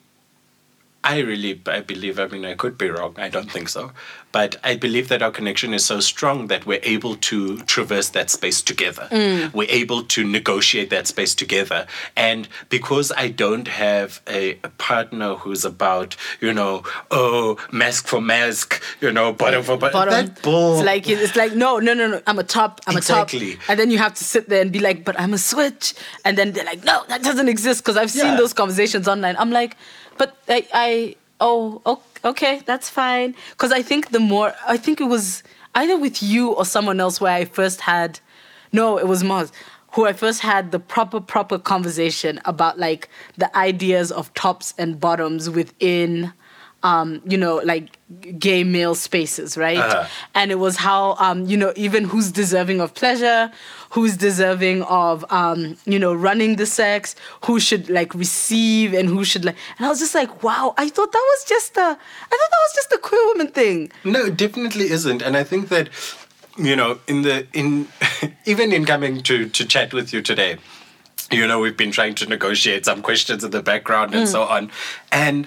I 1.02 1.20
really 1.20 1.60
I 1.66 1.80
believe 1.80 2.18
I 2.20 2.26
mean 2.26 2.44
I 2.44 2.54
could 2.54 2.76
be 2.76 2.90
wrong 2.90 3.14
I 3.18 3.28
don't 3.30 3.50
think 3.50 3.68
so 3.70 3.92
but 4.32 4.56
I 4.62 4.76
believe 4.76 5.08
that 5.08 5.22
our 5.22 5.30
connection 5.30 5.72
is 5.74 5.84
so 5.84 5.98
strong 5.98 6.46
that 6.48 6.66
we're 6.66 6.78
able 6.82 7.16
to 7.16 7.56
traverse 7.62 8.10
that 8.10 8.28
space 8.28 8.60
together 8.60 9.08
mm. 9.10 9.50
we're 9.54 9.70
able 9.70 10.02
to 10.04 10.24
negotiate 10.24 10.90
that 10.90 11.06
space 11.06 11.34
together 11.34 11.86
and 12.16 12.48
because 12.68 13.10
I 13.16 13.28
don't 13.28 13.66
have 13.66 14.20
a, 14.28 14.58
a 14.62 14.68
partner 14.76 15.36
who's 15.36 15.64
about 15.64 16.16
you 16.40 16.52
know 16.52 16.82
oh 17.10 17.56
masc 17.72 18.06
for 18.06 18.20
masc 18.20 18.82
you 19.00 19.10
know 19.10 19.32
bottom 19.32 19.62
for 19.62 19.78
bottom, 19.78 19.92
Bottom. 19.94 20.14
that 20.26 20.42
bull 20.42 20.76
It's 20.80 20.84
like 20.86 21.08
it's 21.08 21.34
like 21.34 21.54
no 21.54 21.78
no 21.78 21.94
no 21.94 22.08
no 22.08 22.20
I'm 22.26 22.38
a 22.38 22.44
top 22.44 22.80
I'm 22.86 22.96
a 22.96 22.98
Exactly. 22.98 23.54
top 23.54 23.70
and 23.70 23.80
then 23.80 23.90
you 23.90 23.96
have 23.96 24.12
to 24.14 24.24
sit 24.24 24.50
there 24.50 24.60
and 24.60 24.70
be 24.70 24.80
like 24.80 25.04
but 25.06 25.18
I'm 25.18 25.32
a 25.32 25.38
switch 25.38 25.94
and 26.26 26.36
then 26.36 26.52
they're 26.52 26.64
like 26.66 26.84
no 26.84 27.04
that 27.08 27.22
doesn't 27.22 27.48
exist 27.48 27.82
because 27.82 27.96
I've 27.96 28.10
seen 28.10 28.26
Yeah. 28.26 28.36
those 28.36 28.52
conversations 28.52 29.08
online 29.08 29.36
I'm 29.38 29.50
like 29.50 29.78
but 30.20 30.36
I, 30.50 30.66
I 30.74 31.16
oh 31.40 32.02
okay 32.22 32.60
that's 32.66 32.90
fine. 32.90 33.34
Because 33.52 33.72
I 33.72 33.80
think 33.80 34.10
the 34.10 34.20
more 34.20 34.52
I 34.66 34.76
think 34.76 35.00
it 35.00 35.04
was 35.04 35.42
either 35.74 35.98
with 35.98 36.22
you 36.22 36.52
or 36.52 36.66
someone 36.66 37.00
else 37.00 37.22
where 37.22 37.32
I 37.32 37.46
first 37.46 37.80
had 37.80 38.20
no 38.70 38.98
it 38.98 39.08
was 39.08 39.24
Mars 39.24 39.50
who 39.92 40.04
I 40.04 40.12
first 40.12 40.42
had 40.42 40.72
the 40.72 40.78
proper 40.78 41.20
proper 41.20 41.58
conversation 41.58 42.38
about 42.44 42.78
like 42.78 43.08
the 43.38 43.48
ideas 43.56 44.12
of 44.12 44.32
tops 44.34 44.74
and 44.76 45.00
bottoms 45.00 45.48
within 45.48 46.34
um, 46.82 47.20
you 47.26 47.36
know, 47.36 47.56
like 47.56 47.88
gay 48.38 48.64
male 48.64 48.94
spaces, 48.94 49.56
right? 49.56 49.78
Uh-huh. 49.78 50.06
And 50.34 50.50
it 50.50 50.56
was 50.56 50.76
how, 50.76 51.14
um, 51.18 51.44
you 51.46 51.56
know, 51.56 51.72
even 51.76 52.04
who's 52.04 52.32
deserving 52.32 52.80
of 52.80 52.94
pleasure, 52.94 53.50
who's 53.90 54.16
deserving 54.16 54.82
of, 54.84 55.24
um, 55.30 55.76
you 55.84 55.98
know, 55.98 56.14
running 56.14 56.56
the 56.56 56.66
sex, 56.66 57.14
who 57.44 57.60
should 57.60 57.90
like 57.90 58.14
receive 58.14 58.94
and 58.94 59.08
who 59.08 59.24
should 59.24 59.44
like. 59.44 59.56
And 59.78 59.86
I 59.86 59.88
was 59.88 59.98
just 59.98 60.14
like, 60.14 60.42
wow, 60.42 60.74
I 60.78 60.88
thought 60.88 61.12
that 61.12 61.26
was 61.34 61.44
just 61.44 61.76
a, 61.76 61.80
I 61.80 61.84
thought 61.84 61.96
that 62.30 62.62
was 62.68 62.72
just 62.74 62.92
a 62.92 62.98
queer 62.98 63.26
woman 63.26 63.48
thing. 63.48 63.92
No, 64.04 64.26
it 64.26 64.36
definitely 64.36 64.90
isn't. 64.90 65.22
And 65.22 65.36
I 65.36 65.44
think 65.44 65.68
that, 65.68 65.90
you 66.56 66.76
know, 66.76 66.98
in 67.06 67.22
the 67.22 67.46
in 67.52 67.88
even 68.46 68.72
in 68.72 68.84
coming 68.84 69.22
to 69.22 69.48
to 69.48 69.66
chat 69.66 69.92
with 69.92 70.12
you 70.12 70.22
today, 70.22 70.56
you 71.30 71.46
know, 71.46 71.60
we've 71.60 71.76
been 71.76 71.92
trying 71.92 72.14
to 72.16 72.26
negotiate 72.26 72.86
some 72.86 73.02
questions 73.02 73.44
in 73.44 73.50
the 73.50 73.62
background 73.62 74.14
and 74.14 74.28
so 74.28 74.42
on. 74.42 74.70
And 75.12 75.46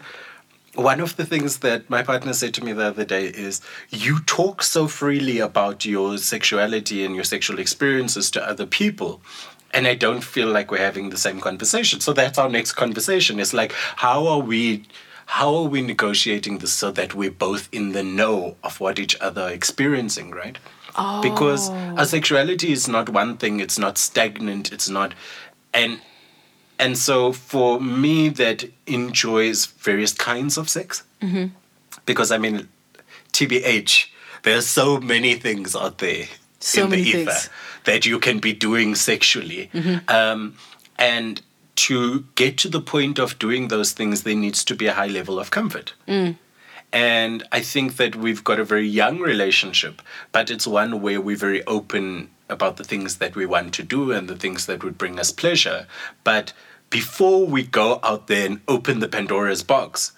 one 0.76 1.00
of 1.00 1.16
the 1.18 1.26
things 1.26 1.60
that 1.60 1.90
my 1.90 2.02
partner 2.02 2.34
said 2.34 2.54
to 2.56 2.64
me 2.64 2.74
the 2.74 2.86
other 2.86 3.06
day 3.06 3.28
is 3.28 3.62
you 3.90 4.20
talk 4.22 4.64
so 4.64 4.88
freely 4.88 5.40
about 5.40 5.86
your 5.86 6.18
sexuality 6.18 7.06
and 7.06 7.14
your 7.14 7.24
sexual 7.24 7.60
experiences 7.60 8.32
to 8.32 8.48
other 8.48 8.66
people 8.66 9.22
and 9.72 9.88
i 9.88 9.96
don't 9.96 10.24
feel 10.24 10.48
like 10.48 10.72
we're 10.72 10.78
having 10.78 11.10
the 11.10 11.18
same 11.18 11.40
conversation. 11.40 12.00
So 12.00 12.14
that's 12.14 12.38
our 12.38 12.50
next 12.50 12.74
conversation. 12.74 13.40
It's 13.40 13.54
like 13.54 13.74
how 13.98 14.28
are 14.28 14.40
we 14.40 14.86
how 15.26 15.56
are 15.56 15.68
we 15.68 15.82
negotiating 15.82 16.60
this 16.60 16.74
so 16.74 16.92
that 16.92 17.16
we're 17.16 17.32
both 17.32 17.70
in 17.72 17.94
the 17.94 18.04
know 18.04 18.56
of 18.64 18.80
what 18.80 19.00
each 19.00 19.20
other 19.20 19.44
are 19.44 19.52
experiencing 19.52 20.32
right? 20.32 20.58
Because 21.22 21.70
oh. 21.70 21.96
our 21.98 22.06
sexuality 22.06 22.72
is 22.72 22.88
not 22.88 23.10
one 23.10 23.38
thing. 23.38 23.60
It's 23.60 23.80
not 23.80 23.98
stagnant. 23.98 24.72
It's 24.72 24.90
not 24.90 25.16
and 25.74 26.00
and 26.84 26.98
so 26.98 27.32
for 27.32 27.80
me 27.80 28.30
that 28.30 28.66
enjoys 28.88 29.66
various 29.66 30.14
kinds 30.14 30.58
of 30.58 30.70
sex 30.70 31.04
mm-hmm. 31.22 31.46
because 32.06 32.32
i 32.32 32.38
mean 32.38 32.68
tbh 33.32 34.08
there 34.44 34.58
are 34.58 34.62
so 34.62 35.00
many 35.00 35.36
things 35.36 35.76
out 35.76 35.98
there 35.98 36.26
So 36.60 36.86
in 36.86 36.92
the 36.92 36.98
ether 36.98 37.32
things. 37.32 37.50
that 37.86 38.06
you 38.06 38.20
can 38.20 38.40
be 38.40 38.54
doing 38.54 38.96
sexually. 38.96 39.70
Mm-hmm. 39.74 40.10
Um, 40.10 40.56
and 40.98 41.42
to 41.76 42.26
get 42.36 42.58
to 42.60 42.70
the 42.70 42.80
point 42.80 43.20
of 43.20 43.38
doing 43.40 43.70
those 43.70 43.92
things 43.94 44.24
there 44.24 44.36
needs 44.36 44.64
to 44.66 44.76
be 44.76 44.86
a 44.88 44.94
high 44.94 45.08
level 45.08 45.40
of 45.40 45.52
comfort. 45.52 45.94
Mm. 46.08 46.38
And 46.92 47.44
I 47.52 47.62
think 47.62 47.96
that 47.98 48.16
we've 48.16 48.44
got 48.44 48.60
a 48.60 48.64
very 48.64 48.88
young 48.88 49.20
relationship, 49.20 50.02
but 50.32 50.52
it's 50.52 50.68
one 50.68 51.02
where 51.02 51.20
we're 51.20 51.36
very 51.36 51.66
open 51.66 52.30
about 52.50 52.78
the 52.78 52.84
things 52.84 53.18
that 53.18 53.36
we 53.36 53.48
want 53.48 53.74
to 53.74 53.84
do 53.84 54.12
and 54.12 54.30
the 54.30 54.36
things 54.36 54.68
that 54.68 54.84
would 54.84 54.98
bring 54.98 55.20
us 55.20 55.32
pleasure. 55.32 55.88
But 56.24 56.54
before 56.94 57.44
we 57.48 57.64
go 57.64 58.00
out 58.04 58.28
there 58.28 58.46
and 58.46 58.62
open 58.68 59.00
the 59.00 59.08
Pandora's 59.08 59.64
box, 59.64 60.12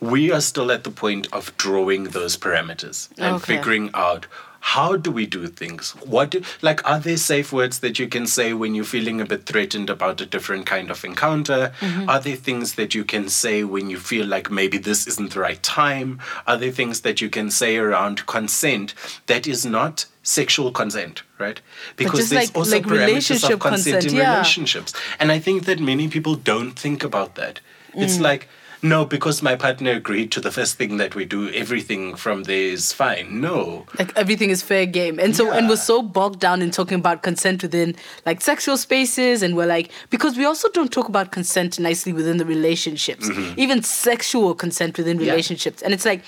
we 0.00 0.32
are 0.32 0.40
still 0.40 0.72
at 0.72 0.84
the 0.84 0.90
point 0.90 1.28
of 1.34 1.54
drawing 1.58 2.04
those 2.04 2.34
parameters 2.36 3.10
and 3.18 3.36
Okay. 3.36 3.56
figuring 3.56 3.90
out 3.92 4.24
how 4.60 4.96
do 4.96 5.10
we 5.12 5.24
do 5.26 5.46
things? 5.46 5.90
What 6.14 6.30
do, 6.30 6.42
like 6.62 6.80
are 6.88 6.98
there 6.98 7.16
safe 7.18 7.52
words 7.52 7.78
that 7.80 7.98
you 7.98 8.08
can 8.08 8.26
say 8.26 8.52
when 8.54 8.74
you're 8.74 8.84
feeling 8.96 9.20
a 9.20 9.26
bit 9.26 9.44
threatened 9.46 9.88
about 9.90 10.20
a 10.20 10.26
different 10.26 10.64
kind 10.66 10.90
of 10.90 11.04
encounter? 11.04 11.72
Mm-hmm. 11.80 12.08
Are 12.08 12.20
there 12.20 12.36
things 12.36 12.74
that 12.74 12.94
you 12.94 13.04
can 13.04 13.28
say 13.28 13.62
when 13.62 13.90
you 13.90 13.98
feel 13.98 14.26
like 14.26 14.50
maybe 14.50 14.78
this 14.78 15.06
isn't 15.06 15.34
the 15.34 15.40
right 15.40 15.62
time? 15.62 16.20
Are 16.46 16.56
there 16.56 16.72
things 16.72 17.02
that 17.02 17.20
you 17.20 17.28
can 17.30 17.50
say 17.50 17.76
around 17.76 18.24
consent 18.26 18.94
that 19.26 19.46
is 19.46 19.64
not 19.66 20.06
sexual 20.28 20.70
consent 20.80 21.22
right 21.38 21.60
because 21.96 22.28
there's 22.28 22.48
like- 22.48 22.56
also 22.56 22.76
like 22.76 22.84
parameters 22.84 23.06
relationship 23.06 23.50
of 23.54 23.60
consent, 23.60 23.94
consent, 23.94 24.12
in 24.12 24.18
yeah. 24.18 24.32
relationships 24.34 24.92
and 25.20 25.32
i 25.32 25.38
think 25.38 25.64
that 25.64 25.78
many 25.80 26.06
people 26.08 26.34
don't 26.52 26.72
think 26.84 27.02
about 27.10 27.34
that 27.42 27.60
Mm. 27.94 28.02
it's 28.04 28.18
like 28.20 28.42
no, 28.80 29.04
because 29.04 29.42
my 29.42 29.56
partner 29.56 29.90
agreed 29.90 30.30
to 30.30 30.40
the 30.40 30.52
first 30.52 30.76
thing 30.78 30.98
that 30.98 31.16
we 31.16 31.24
do, 31.24 31.50
everything 31.50 32.14
from 32.14 32.44
there 32.44 32.66
is 32.76 32.92
fine. 32.92 33.40
No. 33.40 33.86
Like 33.98 34.12
everything 34.16 34.50
is 34.50 34.62
fair 34.62 34.86
game. 34.86 35.18
And 35.18 35.34
so, 35.34 35.50
and 35.50 35.68
we're 35.68 35.74
so 35.92 36.00
bogged 36.00 36.38
down 36.38 36.62
in 36.62 36.70
talking 36.70 36.98
about 37.00 37.24
consent 37.24 37.60
within 37.62 37.96
like 38.24 38.40
sexual 38.40 38.76
spaces. 38.76 39.42
And 39.42 39.56
we're 39.56 39.66
like, 39.66 39.90
because 40.10 40.36
we 40.36 40.44
also 40.44 40.68
don't 40.68 40.92
talk 40.92 41.08
about 41.08 41.32
consent 41.32 41.80
nicely 41.80 42.12
within 42.12 42.36
the 42.36 42.44
relationships, 42.44 43.28
even 43.56 43.82
sexual 43.82 44.54
consent 44.54 44.96
within 44.96 45.16
Mm-hmm. 45.16 45.26
Yeah. 45.26 45.32
relationships. 45.32 45.82
And 45.82 45.92
it's 45.92 46.04
like, 46.04 46.22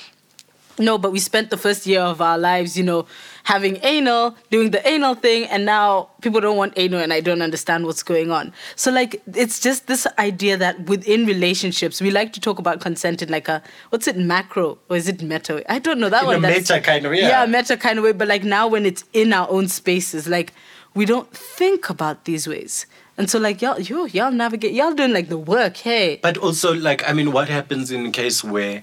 no, 0.78 0.96
but 0.98 1.12
we 1.12 1.18
spent 1.18 1.50
the 1.50 1.56
first 1.56 1.87
year 1.87 2.00
of 2.00 2.20
our 2.20 2.38
lives, 2.38 2.76
you 2.76 2.83
know, 2.85 3.06
having 3.44 3.78
anal, 3.83 4.37
doing 4.50 4.70
the 4.70 4.87
anal 4.88 5.14
thing, 5.14 5.44
and 5.46 5.64
now 5.64 6.09
people 6.22 6.40
don't 6.40 6.56
want 6.56 6.72
anal, 6.76 7.00
and 7.00 7.12
I 7.12 7.20
don't 7.20 7.42
understand 7.42 7.85
what's 7.87 8.02
going 8.02 8.30
on. 8.30 8.52
So, 8.76 8.90
like, 8.90 9.20
it's 9.35 9.61
just 9.61 9.87
this 9.88 10.06
idea 10.18 10.56
that 10.56 10.80
within 10.88 11.26
relationships, 11.26 12.00
we 12.00 12.11
like 12.11 12.33
to 12.35 12.40
talk 12.40 12.59
about 12.59 12.80
consent 12.80 13.20
in 13.22 13.28
like 13.28 13.48
a 13.48 13.62
what's 13.90 14.06
it, 14.06 14.16
macro 14.16 14.78
or 14.88 14.96
is 14.96 15.09
it 15.09 15.22
meta? 15.22 15.62
I 15.70 15.78
don't 15.78 15.98
know 16.00 16.09
that 16.09 16.22
In 16.22 16.26
one. 16.26 16.37
a 16.37 16.40
that's- 16.40 16.68
meta 16.70 16.80
kind 16.80 17.04
of- 17.04 17.11
way, 17.12 17.18
yeah. 17.20 17.40
Yeah, 17.42 17.46
meta 17.46 17.76
kind 17.76 17.98
of 17.98 18.04
way. 18.04 18.12
But 18.12 18.28
like 18.28 18.44
now, 18.44 18.68
when 18.68 18.87
it's 18.87 19.04
in 19.12 19.33
our 19.33 19.48
own 19.50 19.68
spaces, 19.68 20.28
like 20.28 20.52
we 20.94 21.04
don't 21.04 21.30
think 21.33 21.88
about 21.90 22.24
these 22.24 22.46
ways. 22.48 22.87
And 23.18 23.28
so, 23.28 23.38
like 23.38 23.61
y'all, 23.61 23.78
yo, 23.80 24.06
y'all 24.06 24.30
navigate, 24.30 24.72
y'all 24.72 24.94
doing 24.94 25.12
like 25.12 25.28
the 25.28 25.37
work. 25.37 25.76
Hey, 25.76 26.20
But 26.22 26.38
also, 26.38 26.72
like, 26.72 27.06
I 27.09 27.12
mean, 27.12 27.33
what 27.33 27.48
happens 27.48 27.90
in 27.90 28.06
a 28.06 28.11
case 28.11 28.42
where 28.42 28.83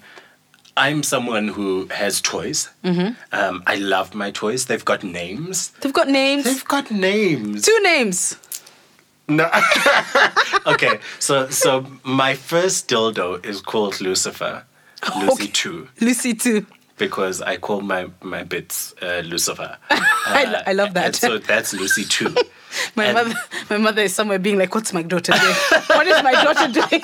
I'm 0.77 1.01
someone 1.01 1.47
who 1.47 1.87
has 1.87 2.21
toys. 2.21 2.69
Mm-hmm. 2.83 3.13
Um, 3.31 3.63
I 3.65 3.75
love 3.77 4.13
my 4.13 4.29
toys. 4.29 4.67
They've 4.67 4.85
got 4.85 5.03
names. 5.03 5.69
They've 5.81 5.91
got 5.91 6.07
names. 6.07 6.43
They've 6.43 6.63
got 6.65 6.91
names. 6.91 7.63
Two 7.65 7.79
names. 7.81 8.37
No. 9.27 9.49
okay, 10.67 10.99
so 11.19 11.49
so 11.49 11.85
my 12.03 12.33
first 12.35 12.87
dildo 12.87 13.43
is 13.45 13.59
called 13.59 13.99
Lucifer, 13.99 14.63
Lucy 15.17 15.43
Okay. 15.43 15.47
Two, 15.47 15.87
Lucy 15.99 16.33
too. 16.33 16.65
Because 16.97 17.41
I 17.41 17.57
call 17.57 17.81
my 17.81 18.07
my 18.21 18.43
bits 18.43 18.93
uh, 19.01 19.21
Lucifer. 19.25 19.77
I, 19.89 20.63
I 20.67 20.73
love 20.73 20.87
And 20.87 20.95
that. 20.95 21.15
so 21.15 21.37
that's 21.37 21.73
Lucy 21.73 22.03
too. 22.03 22.35
my 22.95 23.05
and- 23.05 23.13
mother, 23.15 23.35
my 23.69 23.77
mother 23.77 24.01
is 24.03 24.13
somewhere 24.15 24.39
being 24.39 24.57
like, 24.57 24.73
"What's 24.75 24.93
my 24.93 25.03
daughter 25.03 25.33
doing? 25.33 25.55
what 25.87 26.07
is 26.07 26.23
my 26.23 26.33
daughter 26.33 26.67
doing?" 26.89 27.01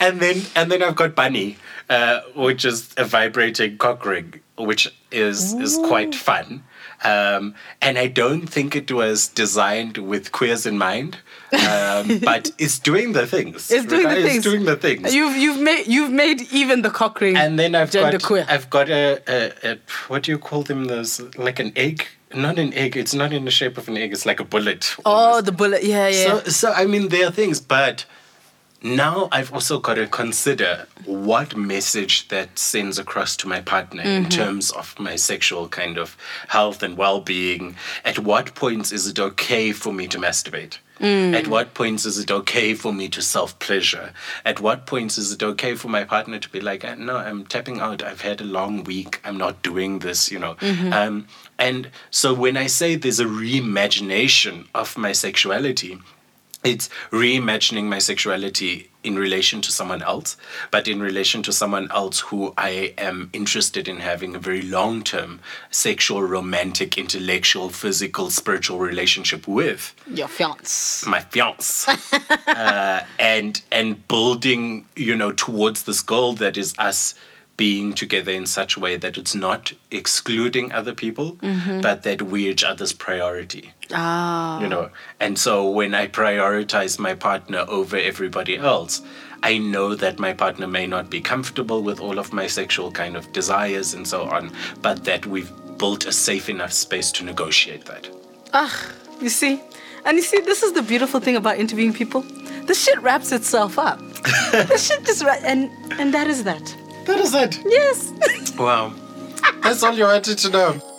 and 0.00 0.20
then 0.20 0.42
and 0.54 0.70
then 0.70 0.82
I've 0.82 0.96
got 0.96 1.14
Bunny, 1.14 1.56
uh, 1.88 2.20
which 2.34 2.64
is 2.64 2.92
a 2.96 3.04
vibrating 3.04 3.78
cock 3.78 4.04
ring, 4.04 4.40
which 4.56 4.92
is 5.10 5.54
is 5.54 5.76
quite 5.78 6.14
fun. 6.14 6.64
Um, 7.02 7.54
and 7.80 7.96
I 7.98 8.08
don't 8.08 8.46
think 8.46 8.76
it 8.76 8.92
was 8.92 9.26
designed 9.28 9.96
with 9.96 10.32
queers 10.32 10.66
in 10.66 10.76
mind, 10.76 11.16
um, 11.52 12.18
but 12.22 12.50
it's 12.58 12.78
doing 12.78 13.12
the 13.12 13.26
things. 13.26 13.70
It's 13.70 13.86
doing 13.86 14.08
the 14.08 14.14
things. 14.14 14.36
It's 14.36 14.44
doing 14.44 14.64
the 14.64 14.76
things. 14.76 15.14
You've 15.14 15.36
you've 15.36 15.60
made 15.60 15.86
you've 15.86 16.12
made 16.12 16.42
even 16.52 16.82
the 16.82 16.90
cock 16.90 17.20
ring. 17.20 17.36
and 17.36 17.58
then 17.58 17.74
I've 17.74 17.92
got 17.92 18.22
queer. 18.22 18.46
I've 18.48 18.70
got 18.70 18.88
a, 18.88 19.20
a, 19.28 19.72
a 19.72 19.78
what 20.08 20.22
do 20.24 20.32
you 20.32 20.38
call 20.38 20.62
them? 20.62 20.84
Those 20.86 21.20
like 21.36 21.58
an 21.58 21.72
egg. 21.76 22.06
Not 22.32 22.58
an 22.60 22.72
egg. 22.74 22.96
It's 22.96 23.14
not 23.14 23.32
in 23.32 23.44
the 23.44 23.50
shape 23.50 23.76
of 23.76 23.88
an 23.88 23.96
egg. 23.96 24.12
It's 24.12 24.24
like 24.24 24.38
a 24.38 24.44
bullet. 24.44 24.94
oh, 25.04 25.40
the 25.40 25.50
bullet. 25.50 25.82
Yeah, 25.82 26.06
yeah. 26.06 26.26
So, 26.26 26.44
so 26.44 26.72
I 26.72 26.86
mean, 26.86 27.08
there 27.08 27.26
are 27.26 27.32
things, 27.32 27.60
but 27.60 28.04
now 28.82 29.28
I've 29.32 29.52
also 29.52 29.78
got 29.80 29.94
to 29.94 30.06
consider 30.06 30.86
what 31.04 31.56
message 31.56 32.28
that 32.28 32.58
sends 32.58 32.98
across 33.00 33.36
to 33.38 33.48
my 33.48 33.60
partner 33.60 34.02
in 34.02 34.28
terms 34.30 34.70
of 34.70 34.98
my 34.98 35.16
sexual 35.16 35.68
kind 35.68 35.98
of 35.98 36.16
health 36.48 36.82
and 36.82 36.96
well-being. 36.96 37.76
At 38.04 38.20
what 38.20 38.54
points 38.54 38.90
is 38.92 39.06
it 39.08 39.18
okay 39.18 39.72
for 39.72 39.92
me 39.92 40.06
to 40.08 40.18
masturbate? 40.18 40.78
At 41.00 41.48
what 41.48 41.72
points 41.72 42.04
is 42.04 42.18
it 42.18 42.30
okay 42.30 42.74
for 42.74 42.92
me 42.92 43.08
to 43.08 43.22
self 43.22 43.58
pleasure? 43.58 44.12
At 44.44 44.60
what 44.60 44.84
points 44.86 45.16
is 45.16 45.32
it 45.32 45.42
okay 45.42 45.74
for 45.74 45.88
my 45.88 46.04
partner 46.04 46.38
to 46.38 46.48
be 46.50 46.60
like, 46.60 46.84
"Uh, 46.84 46.94
no, 46.96 47.16
I'm 47.16 47.46
tapping 47.46 47.80
out. 47.80 48.02
I've 48.02 48.20
had 48.20 48.40
a 48.40 48.44
long 48.44 48.84
week. 48.84 49.18
I'm 49.24 49.38
not 49.38 49.62
doing 49.62 50.00
this, 50.00 50.30
you 50.30 50.38
know. 50.38 50.56
Um, 50.92 51.26
and 51.58 51.90
so 52.10 52.34
when 52.34 52.56
I 52.56 52.66
say 52.66 52.96
there's 52.96 53.20
a 53.20 53.24
reimagination 53.24 54.66
of 54.74 54.96
my 54.98 55.12
sexuality, 55.12 55.98
it's 56.64 56.88
reimagining 57.10 57.84
my 57.84 57.98
sexuality 57.98 58.90
in 59.02 59.16
relation 59.16 59.62
to 59.62 59.72
someone 59.72 60.02
else, 60.02 60.36
but 60.70 60.86
in 60.86 61.00
relation 61.00 61.42
to 61.42 61.52
someone 61.52 61.90
else 61.90 62.20
who 62.20 62.52
I 62.58 62.92
am 62.98 63.30
interested 63.32 63.88
in 63.88 63.96
having 63.98 64.34
a 64.34 64.38
very 64.38 64.62
long 64.62 65.02
term 65.02 65.40
sexual, 65.70 66.22
romantic, 66.22 66.98
intellectual, 66.98 67.70
physical, 67.70 68.28
spiritual 68.30 68.78
relationship 68.78 69.48
with 69.48 69.94
Your 70.06 70.28
fiance. 70.28 71.08
my 71.08 71.20
fiance 71.20 71.90
uh, 72.46 73.00
and 73.18 73.62
and 73.72 74.06
building 74.06 74.86
you 74.96 75.16
know 75.16 75.32
towards 75.32 75.84
this 75.84 76.02
goal 76.02 76.34
that 76.34 76.58
is 76.58 76.74
us 76.78 77.14
being 77.62 77.92
together 78.02 78.32
in 78.40 78.46
such 78.46 78.76
a 78.76 78.80
way 78.84 78.94
that 79.04 79.18
it's 79.20 79.34
not 79.46 79.72
excluding 80.00 80.66
other 80.72 80.94
people 81.02 81.28
but 81.86 82.02
that 82.06 82.22
we're 82.30 82.50
each 82.52 82.64
other's 82.72 82.92
priority 83.06 83.64
Ah. 83.92 84.60
you 84.62 84.68
know 84.74 84.84
and 85.24 85.38
so 85.46 85.52
when 85.78 85.92
i 86.02 86.04
prioritize 86.20 86.98
my 87.08 87.14
partner 87.28 87.62
over 87.78 87.96
everybody 88.10 88.54
else 88.72 88.94
i 89.50 89.52
know 89.72 89.88
that 90.04 90.18
my 90.26 90.32
partner 90.44 90.66
may 90.78 90.86
not 90.94 91.10
be 91.16 91.20
comfortable 91.32 91.80
with 91.88 91.98
all 92.00 92.18
of 92.24 92.32
my 92.40 92.46
sexual 92.58 92.90
kind 93.02 93.14
of 93.20 93.24
desires 93.40 93.88
and 93.96 94.06
so 94.14 94.20
on 94.36 94.50
but 94.86 95.04
that 95.10 95.26
we've 95.32 95.52
built 95.82 96.06
a 96.12 96.12
safe 96.28 96.48
enough 96.54 96.72
space 96.86 97.10
to 97.16 97.24
negotiate 97.32 97.84
that 97.92 98.04
Ah, 98.52 98.74
you 99.20 99.28
see? 99.28 99.54
And 100.04 100.16
you 100.18 100.24
see, 100.30 100.40
this 100.40 100.62
is 100.66 100.72
the 100.78 100.82
beautiful 100.92 101.20
thing 101.20 101.36
about 101.36 101.58
interviewing 101.64 101.92
people. 101.92 102.22
This 102.68 102.78
shit 102.84 102.98
wraps 103.06 103.30
itself 103.38 103.78
up. 103.78 103.98
this 104.70 104.82
shit 104.88 105.04
just 105.10 105.22
ra- 105.28 105.44
and 105.52 105.70
and 106.00 106.12
that 106.16 106.26
is 106.34 106.40
that. 106.50 106.66
That 107.06 107.18
is 107.20 107.34
it. 107.34 107.60
Yes. 107.66 108.12
wow. 108.56 108.92
That's 109.62 109.82
all 109.82 109.94
you 109.94 110.04
wanted 110.04 110.38
to 110.38 110.50
know 110.50 110.89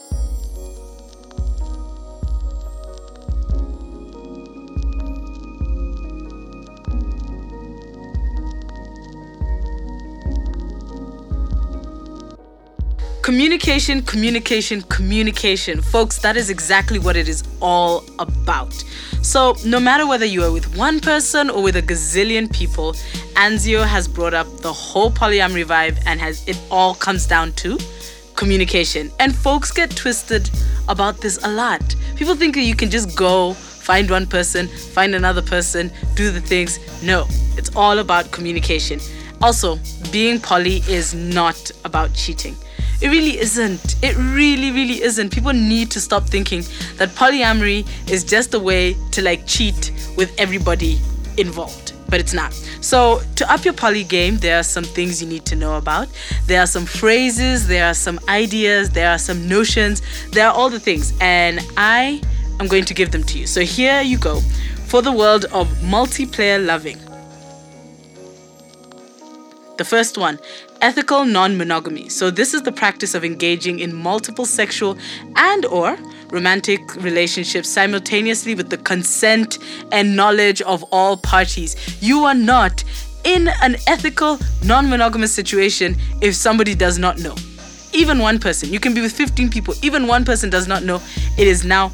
Communication, 13.31 14.01
communication, 14.01 14.81
communication. 14.81 15.81
Folks, 15.81 16.17
that 16.17 16.35
is 16.35 16.49
exactly 16.49 16.99
what 16.99 17.15
it 17.15 17.29
is 17.29 17.45
all 17.61 18.03
about. 18.19 18.73
So, 19.21 19.55
no 19.65 19.79
matter 19.79 20.05
whether 20.05 20.25
you 20.25 20.43
are 20.43 20.51
with 20.51 20.75
one 20.75 20.99
person 20.99 21.49
or 21.49 21.63
with 21.63 21.77
a 21.77 21.81
gazillion 21.81 22.53
people, 22.53 22.91
Anzio 23.35 23.87
has 23.87 24.05
brought 24.05 24.33
up 24.33 24.47
the 24.57 24.73
whole 24.73 25.09
polyamory 25.09 25.63
vibe 25.63 25.97
and 26.05 26.19
has 26.19 26.45
it 26.45 26.59
all 26.69 26.93
comes 26.93 27.25
down 27.25 27.53
to 27.53 27.77
communication. 28.35 29.09
And 29.21 29.33
folks 29.33 29.71
get 29.71 29.95
twisted 29.95 30.51
about 30.89 31.21
this 31.21 31.39
a 31.41 31.47
lot. 31.47 31.95
People 32.17 32.35
think 32.35 32.53
that 32.55 32.63
you 32.63 32.75
can 32.75 32.89
just 32.89 33.15
go 33.17 33.53
find 33.53 34.09
one 34.09 34.27
person, 34.27 34.67
find 34.67 35.15
another 35.15 35.41
person, 35.41 35.89
do 36.15 36.31
the 36.31 36.41
things. 36.41 36.79
No, 37.01 37.27
it's 37.55 37.73
all 37.77 37.99
about 37.99 38.31
communication. 38.31 38.99
Also, 39.41 39.79
being 40.11 40.37
poly 40.37 40.83
is 40.89 41.13
not 41.13 41.71
about 41.85 42.13
cheating. 42.13 42.57
It 43.01 43.09
really 43.09 43.39
isn't. 43.39 43.95
It 44.03 44.15
really, 44.15 44.71
really 44.71 45.01
isn't. 45.01 45.33
People 45.33 45.53
need 45.53 45.89
to 45.91 45.99
stop 45.99 46.23
thinking 46.23 46.63
that 46.97 47.09
polyamory 47.09 47.87
is 48.09 48.23
just 48.23 48.53
a 48.53 48.59
way 48.59 48.95
to 49.11 49.23
like 49.23 49.47
cheat 49.47 49.91
with 50.15 50.31
everybody 50.39 50.99
involved. 51.37 51.93
But 52.09 52.19
it's 52.19 52.33
not. 52.33 52.53
So, 52.81 53.21
to 53.37 53.51
up 53.51 53.65
your 53.65 53.73
poly 53.73 54.03
game, 54.03 54.37
there 54.37 54.59
are 54.59 54.63
some 54.63 54.83
things 54.83 55.21
you 55.21 55.27
need 55.27 55.45
to 55.45 55.55
know 55.55 55.77
about. 55.77 56.09
There 56.45 56.61
are 56.61 56.67
some 56.67 56.85
phrases, 56.85 57.67
there 57.67 57.87
are 57.87 57.93
some 57.93 58.19
ideas, 58.27 58.89
there 58.89 59.09
are 59.09 59.17
some 59.17 59.47
notions, 59.47 60.01
there 60.31 60.47
are 60.47 60.53
all 60.53 60.69
the 60.69 60.79
things. 60.79 61.13
And 61.21 61.61
I 61.77 62.21
am 62.59 62.67
going 62.67 62.85
to 62.85 62.93
give 62.93 63.11
them 63.11 63.23
to 63.23 63.39
you. 63.39 63.47
So, 63.47 63.61
here 63.61 64.01
you 64.01 64.17
go 64.17 64.41
for 64.87 65.01
the 65.01 65.11
world 65.11 65.45
of 65.45 65.67
multiplayer 65.77 66.63
loving. 66.63 66.99
The 69.77 69.85
first 69.85 70.17
one, 70.17 70.37
ethical 70.81 71.25
non-monogamy. 71.25 72.09
So 72.09 72.29
this 72.31 72.53
is 72.53 72.63
the 72.63 72.71
practice 72.71 73.13
of 73.13 73.23
engaging 73.23 73.79
in 73.79 73.93
multiple 73.93 74.45
sexual 74.45 74.97
and 75.35 75.65
or 75.65 75.97
romantic 76.31 76.95
relationships 76.95 77.69
simultaneously 77.69 78.55
with 78.55 78.69
the 78.69 78.77
consent 78.77 79.59
and 79.91 80.15
knowledge 80.15 80.61
of 80.63 80.83
all 80.91 81.17
parties. 81.17 81.75
You 82.01 82.25
are 82.25 82.33
not 82.33 82.83
in 83.23 83.49
an 83.61 83.75
ethical 83.87 84.39
non-monogamous 84.63 85.31
situation 85.33 85.95
if 86.21 86.35
somebody 86.35 86.73
does 86.75 86.97
not 86.97 87.19
know. 87.19 87.35
Even 87.93 88.19
one 88.19 88.39
person. 88.39 88.71
You 88.71 88.79
can 88.79 88.93
be 88.93 89.01
with 89.01 89.11
15 89.11 89.49
people. 89.49 89.73
Even 89.81 90.07
one 90.07 90.25
person 90.25 90.49
does 90.49 90.67
not 90.67 90.83
know. 90.83 91.01
It 91.37 91.47
is 91.47 91.65
now 91.65 91.91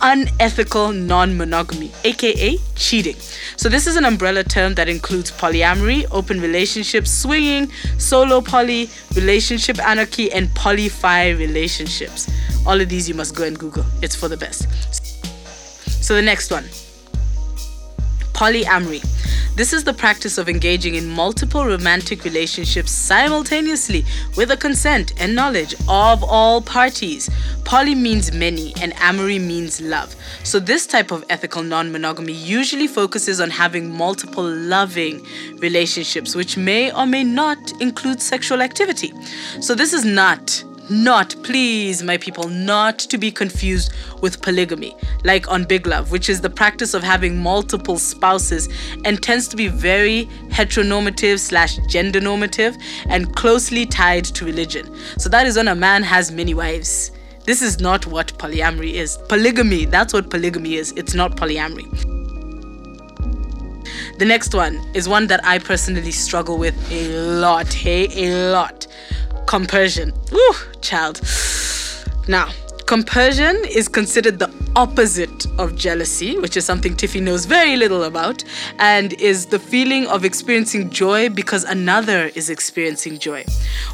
unethical 0.00 0.92
non 0.92 1.36
monogamy, 1.36 1.90
aka 2.04 2.56
cheating. 2.74 3.16
So, 3.56 3.68
this 3.68 3.86
is 3.86 3.96
an 3.96 4.04
umbrella 4.04 4.44
term 4.44 4.74
that 4.74 4.88
includes 4.88 5.30
polyamory, 5.30 6.06
open 6.10 6.40
relationships, 6.40 7.10
swinging, 7.10 7.70
solo 7.98 8.40
poly, 8.40 8.88
relationship 9.14 9.78
anarchy, 9.78 10.32
and 10.32 10.48
polyfi 10.48 11.38
relationships. 11.38 12.30
All 12.66 12.80
of 12.80 12.88
these 12.88 13.08
you 13.08 13.14
must 13.14 13.34
go 13.34 13.44
and 13.44 13.58
Google, 13.58 13.84
it's 14.02 14.14
for 14.14 14.28
the 14.28 14.36
best. 14.36 14.66
So, 16.02 16.14
the 16.14 16.22
next 16.22 16.50
one 16.50 16.64
polyamory. 18.40 19.02
This 19.54 19.74
is 19.74 19.84
the 19.84 19.92
practice 19.92 20.38
of 20.38 20.48
engaging 20.48 20.94
in 20.94 21.06
multiple 21.06 21.66
romantic 21.66 22.24
relationships 22.24 22.90
simultaneously 22.90 24.02
with 24.34 24.48
the 24.48 24.56
consent 24.56 25.12
and 25.20 25.34
knowledge 25.34 25.74
of 25.86 26.24
all 26.24 26.62
parties. 26.62 27.28
Poly 27.66 27.94
means 27.94 28.32
many 28.32 28.72
and 28.80 28.94
amory 28.94 29.38
means 29.38 29.82
love. 29.82 30.16
So, 30.42 30.58
this 30.58 30.86
type 30.86 31.10
of 31.10 31.22
ethical 31.28 31.62
non 31.62 31.92
monogamy 31.92 32.32
usually 32.32 32.86
focuses 32.86 33.42
on 33.42 33.50
having 33.50 33.94
multiple 33.94 34.48
loving 34.48 35.26
relationships, 35.58 36.34
which 36.34 36.56
may 36.56 36.90
or 36.92 37.04
may 37.04 37.24
not 37.24 37.58
include 37.82 38.22
sexual 38.22 38.62
activity. 38.62 39.12
So, 39.60 39.74
this 39.74 39.92
is 39.92 40.06
not 40.06 40.64
not, 40.90 41.34
please, 41.42 42.02
my 42.02 42.16
people, 42.16 42.48
not 42.48 42.98
to 42.98 43.18
be 43.18 43.30
confused 43.30 43.92
with 44.20 44.42
polygamy, 44.42 44.96
like 45.24 45.48
on 45.50 45.64
Big 45.64 45.86
Love, 45.86 46.10
which 46.10 46.28
is 46.28 46.40
the 46.40 46.50
practice 46.50 46.94
of 46.94 47.02
having 47.02 47.40
multiple 47.42 47.98
spouses 47.98 48.68
and 49.04 49.22
tends 49.22 49.48
to 49.48 49.56
be 49.56 49.68
very 49.68 50.26
heteronormative 50.48 51.38
slash 51.38 51.78
gender 51.88 52.20
normative 52.20 52.76
and 53.08 53.34
closely 53.36 53.86
tied 53.86 54.24
to 54.24 54.44
religion. 54.44 54.94
So 55.18 55.28
that 55.28 55.46
is 55.46 55.56
when 55.56 55.68
a 55.68 55.74
man 55.74 56.02
has 56.02 56.30
many 56.32 56.54
wives. 56.54 57.12
This 57.44 57.62
is 57.62 57.80
not 57.80 58.06
what 58.06 58.36
polyamory 58.38 58.94
is. 58.94 59.18
Polygamy, 59.28 59.86
that's 59.86 60.12
what 60.12 60.28
polygamy 60.28 60.74
is. 60.74 60.92
It's 60.92 61.14
not 61.14 61.36
polyamory. 61.36 61.88
The 64.18 64.26
next 64.26 64.54
one 64.54 64.76
is 64.92 65.08
one 65.08 65.28
that 65.28 65.44
I 65.46 65.58
personally 65.58 66.10
struggle 66.10 66.58
with 66.58 66.76
a 66.92 67.08
lot. 67.40 67.72
Hey, 67.72 68.28
a 68.28 68.52
lot. 68.52 68.86
Compersion. 69.50 70.12
Woo, 70.30 70.52
child. 70.80 71.20
Now, 72.28 72.50
compersion 72.86 73.60
is 73.68 73.88
considered 73.88 74.38
the 74.38 74.48
opposite 74.76 75.44
of 75.58 75.74
jealousy, 75.74 76.38
which 76.38 76.56
is 76.56 76.64
something 76.64 76.94
Tiffy 76.94 77.20
knows 77.20 77.46
very 77.46 77.74
little 77.74 78.04
about, 78.04 78.44
and 78.78 79.12
is 79.14 79.46
the 79.46 79.58
feeling 79.58 80.06
of 80.06 80.24
experiencing 80.24 80.88
joy 80.90 81.30
because 81.30 81.64
another 81.64 82.30
is 82.36 82.48
experiencing 82.48 83.18
joy. 83.18 83.44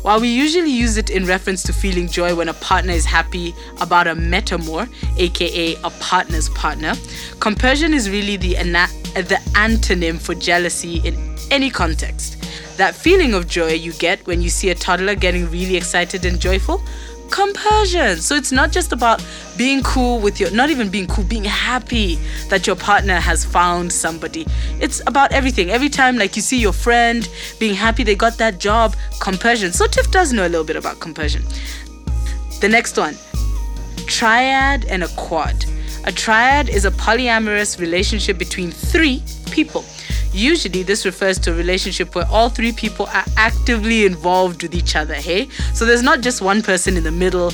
While 0.03 0.21
we 0.21 0.29
usually 0.29 0.69
use 0.71 0.99
it 0.99 1.09
in 1.09 1.25
reference 1.25 1.63
to 1.63 1.73
feeling 1.73 2.07
joy 2.07 2.35
when 2.35 2.51
a 2.51 2.55
partner 2.55 2.93
is 2.93 3.07
happy 3.07 3.55
about 3.81 4.07
a 4.07 4.15
metamour, 4.15 4.87
aka 5.17 5.75
a 5.77 5.91
partner's 6.01 6.51
partner, 6.51 6.93
compersion 7.41 7.95
is 7.95 8.11
really 8.11 8.37
the, 8.37 8.59
ana- 8.59 8.93
the 9.15 9.41
antonym 9.55 10.21
for 10.21 10.35
jealousy 10.35 10.99
in 10.99 11.17
any 11.51 11.71
context. 11.71 12.36
That 12.77 12.95
feeling 12.95 13.35
of 13.35 13.49
joy 13.49 13.73
you 13.73 13.93
get 13.95 14.27
when 14.27 14.43
you 14.43 14.51
see 14.51 14.71
a 14.71 14.75
toddler 14.75 15.15
getting 15.15 15.51
really 15.51 15.77
excited 15.77 16.25
and 16.25 16.41
joyful 16.41 16.83
compersion. 17.31 18.19
So 18.19 18.35
it's 18.35 18.53
not 18.53 18.73
just 18.73 18.93
about 18.93 19.25
being 19.57 19.83
cool 19.83 20.21
with 20.21 20.41
your, 20.41 20.51
not 20.51 20.71
even 20.71 20.89
being 20.89 21.07
cool, 21.07 21.25
being 21.25 21.45
happy 21.45 22.17
that 22.49 22.67
your 22.67 22.77
partner 22.77 23.17
has 23.17 23.45
found 23.45 23.93
somebody. 23.93 24.47
It's 24.81 25.01
about 25.07 25.33
everything. 25.33 25.71
Every 25.71 25.89
time, 25.89 26.17
like 26.17 26.37
you 26.37 26.43
see 26.43 26.61
your 26.61 26.73
friend 26.73 27.29
being 27.59 27.75
happy 27.75 28.05
they 28.05 28.15
got 28.15 28.39
that 28.39 28.59
job, 28.59 28.95
compersion. 29.21 29.73
So 29.73 29.87
Tiff 29.87 30.11
does 30.11 30.33
know 30.33 30.47
a 30.47 30.51
little 30.51 30.65
bit 30.65 30.77
about 30.77 31.01
compersion. 31.01 31.43
The 32.61 32.69
next 32.69 32.97
one 32.97 33.17
triad 34.07 34.85
and 34.87 35.03
a 35.03 35.09
quad. 35.09 35.65
A 36.05 36.13
triad 36.13 36.69
is 36.69 36.85
a 36.85 36.91
polyamorous 36.93 37.81
relationship 37.81 38.39
between 38.39 38.71
three 38.71 39.23
people. 39.51 39.85
Usually, 40.37 40.83
this 40.83 41.07
refers 41.07 41.39
to 41.39 41.53
a 41.53 41.55
relationship 41.55 42.15
where 42.15 42.27
all 42.31 42.51
three 42.51 42.73
people 42.73 43.07
are 43.07 43.25
actively 43.39 44.05
involved 44.05 44.63
with 44.63 44.75
each 44.75 44.95
other, 44.95 45.15
hey? 45.15 45.49
So 45.73 45.87
there's 45.87 46.03
not 46.03 46.21
just 46.21 46.43
one 46.43 46.61
person 46.63 46.99
in 46.99 47.05
the 47.05 47.11
middle, 47.11 47.53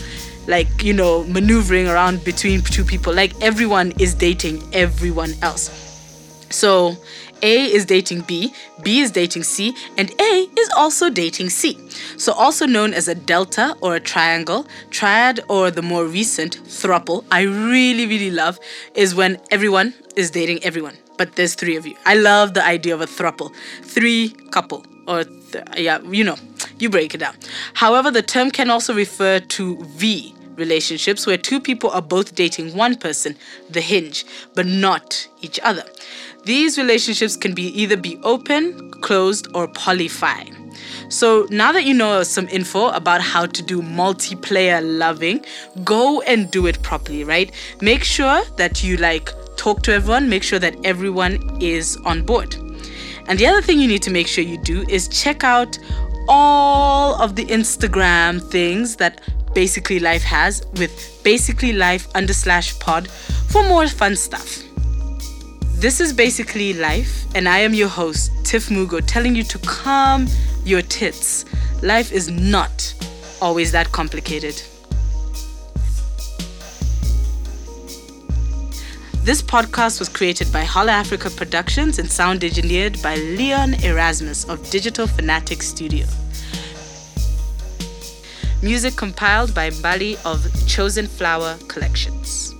like, 0.49 0.83
you 0.83 0.93
know, 0.93 1.23
maneuvering 1.23 1.87
around 1.87 2.25
between 2.25 2.61
two 2.61 2.85
people. 2.85 3.15
Like, 3.15 3.41
everyone 3.41 3.93
is 4.01 4.15
dating 4.15 4.65
everyone 4.73 5.35
else. 5.43 5.71
So, 6.51 6.97
A 7.41 7.67
is 7.73 7.87
dating 7.87 8.23
B, 8.23 8.53
B 8.83 8.99
is 8.99 9.13
dating 9.13 9.45
C, 9.45 9.77
and 9.97 10.11
A 10.21 10.49
is 10.59 10.69
also 10.77 11.09
dating 11.09 11.51
C. 11.51 11.79
So, 12.17 12.33
also 12.33 12.67
known 12.67 12.95
as 12.95 13.07
a 13.07 13.15
delta 13.15 13.77
or 13.81 13.95
a 13.95 14.01
triangle, 14.01 14.67
triad, 14.91 15.39
or 15.49 15.71
the 15.71 15.83
more 15.83 16.05
recent 16.07 16.59
thruple, 16.65 17.25
I 17.31 17.43
really, 17.43 18.07
really 18.07 18.33
love 18.33 18.59
is 18.97 19.15
when 19.15 19.39
everyone 19.53 19.95
is 20.17 20.33
dating 20.33 20.65
everyone 20.65 20.97
but 21.23 21.37
there's 21.37 21.55
three 21.55 21.77
of 21.77 21.87
you. 21.87 21.95
I 22.05 22.17
love 22.17 22.55
the 22.55 22.65
idea 22.65 22.93
of 22.93 23.01
a 23.01 23.07
thruple, 23.07 23.55
three 23.83 24.31
couple, 24.51 24.85
or 25.07 25.23
th- 25.23 25.65
yeah, 25.77 26.01
you 26.01 26.25
know, 26.25 26.35
you 26.81 26.91
break 26.91 27.15
it 27.15 27.19
down. 27.19 27.37
However, 27.75 28.11
the 28.11 28.23
term 28.23 28.51
can 28.51 28.71
also 28.71 28.93
refer 28.93 29.39
to 29.39 29.77
V 29.85 30.35
relationships 30.57 31.25
where 31.25 31.39
two 31.39 31.61
people 31.61 31.91
are 31.91 32.03
both 32.03 32.35
dating 32.35 32.75
one 32.77 32.97
person, 32.97 33.37
the 33.71 33.81
hinge, 33.81 34.27
but 34.55 34.67
not 34.67 35.29
each 35.43 35.61
other. 35.63 35.85
These 36.45 36.77
relationships 36.77 37.37
can 37.37 37.55
be 37.55 37.69
either 37.69 37.97
be 37.97 38.19
open, 38.25 38.91
closed, 39.01 39.47
or 39.55 39.69
polyfi. 39.69 40.62
So 41.13 41.47
now 41.51 41.73
that 41.73 41.85
you 41.85 41.93
know 41.93 42.23
some 42.23 42.49
info 42.49 42.89
about 42.89 43.21
how 43.21 43.45
to 43.45 43.63
do 43.63 43.83
multiplayer 43.83 44.81
loving, 44.83 45.45
go 45.85 46.23
and 46.23 46.51
do 46.51 46.67
it 46.67 46.83
properly, 46.83 47.23
right? 47.23 47.53
Make 47.83 48.03
sure 48.03 48.43
that 48.57 48.83
you 48.83 48.97
like 48.97 49.31
talk 49.57 49.83
to 49.83 49.93
everyone, 49.93 50.31
make 50.31 50.43
sure 50.43 50.59
that 50.59 50.75
everyone 50.87 51.59
is 51.61 51.99
on 52.07 52.23
board. 52.23 52.57
And 53.29 53.39
the 53.39 53.47
other 53.47 53.61
thing 53.61 53.79
you 53.79 53.89
need 53.89 54.01
to 54.03 54.11
make 54.11 54.27
sure 54.27 54.43
you 54.43 54.57
do 54.57 54.87
is 54.89 55.07
check 55.09 55.45
out 55.45 55.79
all 56.29 57.21
of 57.21 57.37
the 57.37 57.45
Instagram 57.45 58.41
things 58.51 58.97
that 58.97 59.21
Basically 59.55 59.99
Life 59.99 60.23
has 60.23 60.65
with 60.79 61.21
Basically 61.23 61.75
Life 61.75 62.09
under 62.15 62.33
slash 62.33 62.79
pod 62.79 63.07
for 63.51 63.63
more 63.65 63.87
fun 63.87 64.17
stuff. 64.17 64.63
This 65.75 66.01
is 66.01 66.15
Basically 66.15 66.73
Life, 66.73 67.27
and 67.35 67.47
I 67.47 67.59
am 67.59 67.75
your 67.75 67.89
host, 67.89 68.31
Tiff 68.47 68.71
Mugo, 68.71 69.03
telling 69.07 69.35
you 69.37 69.43
to 69.43 69.59
calm 69.59 70.27
your 70.65 70.83
tits. 70.83 71.45
Life 71.83 72.13
is 72.13 72.29
not 72.29 72.95
always 73.41 73.73
that 73.73 73.91
complicated. 73.93 74.63
This 79.25 79.41
podcast 79.41 80.01
was 80.01 80.09
created 80.09 80.53
by 80.53 80.65
Holla 80.65 80.93
Africa 80.93 81.31
Productions 81.31 81.99
and 82.01 82.11
sound 82.11 82.43
engineered 82.43 83.01
by 83.03 83.15
Leon 83.15 83.75
Erasmus 83.85 84.45
of 84.49 84.69
Digital 84.71 85.07
Fanatic 85.07 85.63
Studio. 85.63 86.07
Music 88.63 88.97
compiled 88.97 89.55
by 89.55 89.71
Bali 89.81 90.17
of 90.25 90.47
Chosen 90.67 91.07
Flower 91.07 91.57
Collections. 91.69 92.52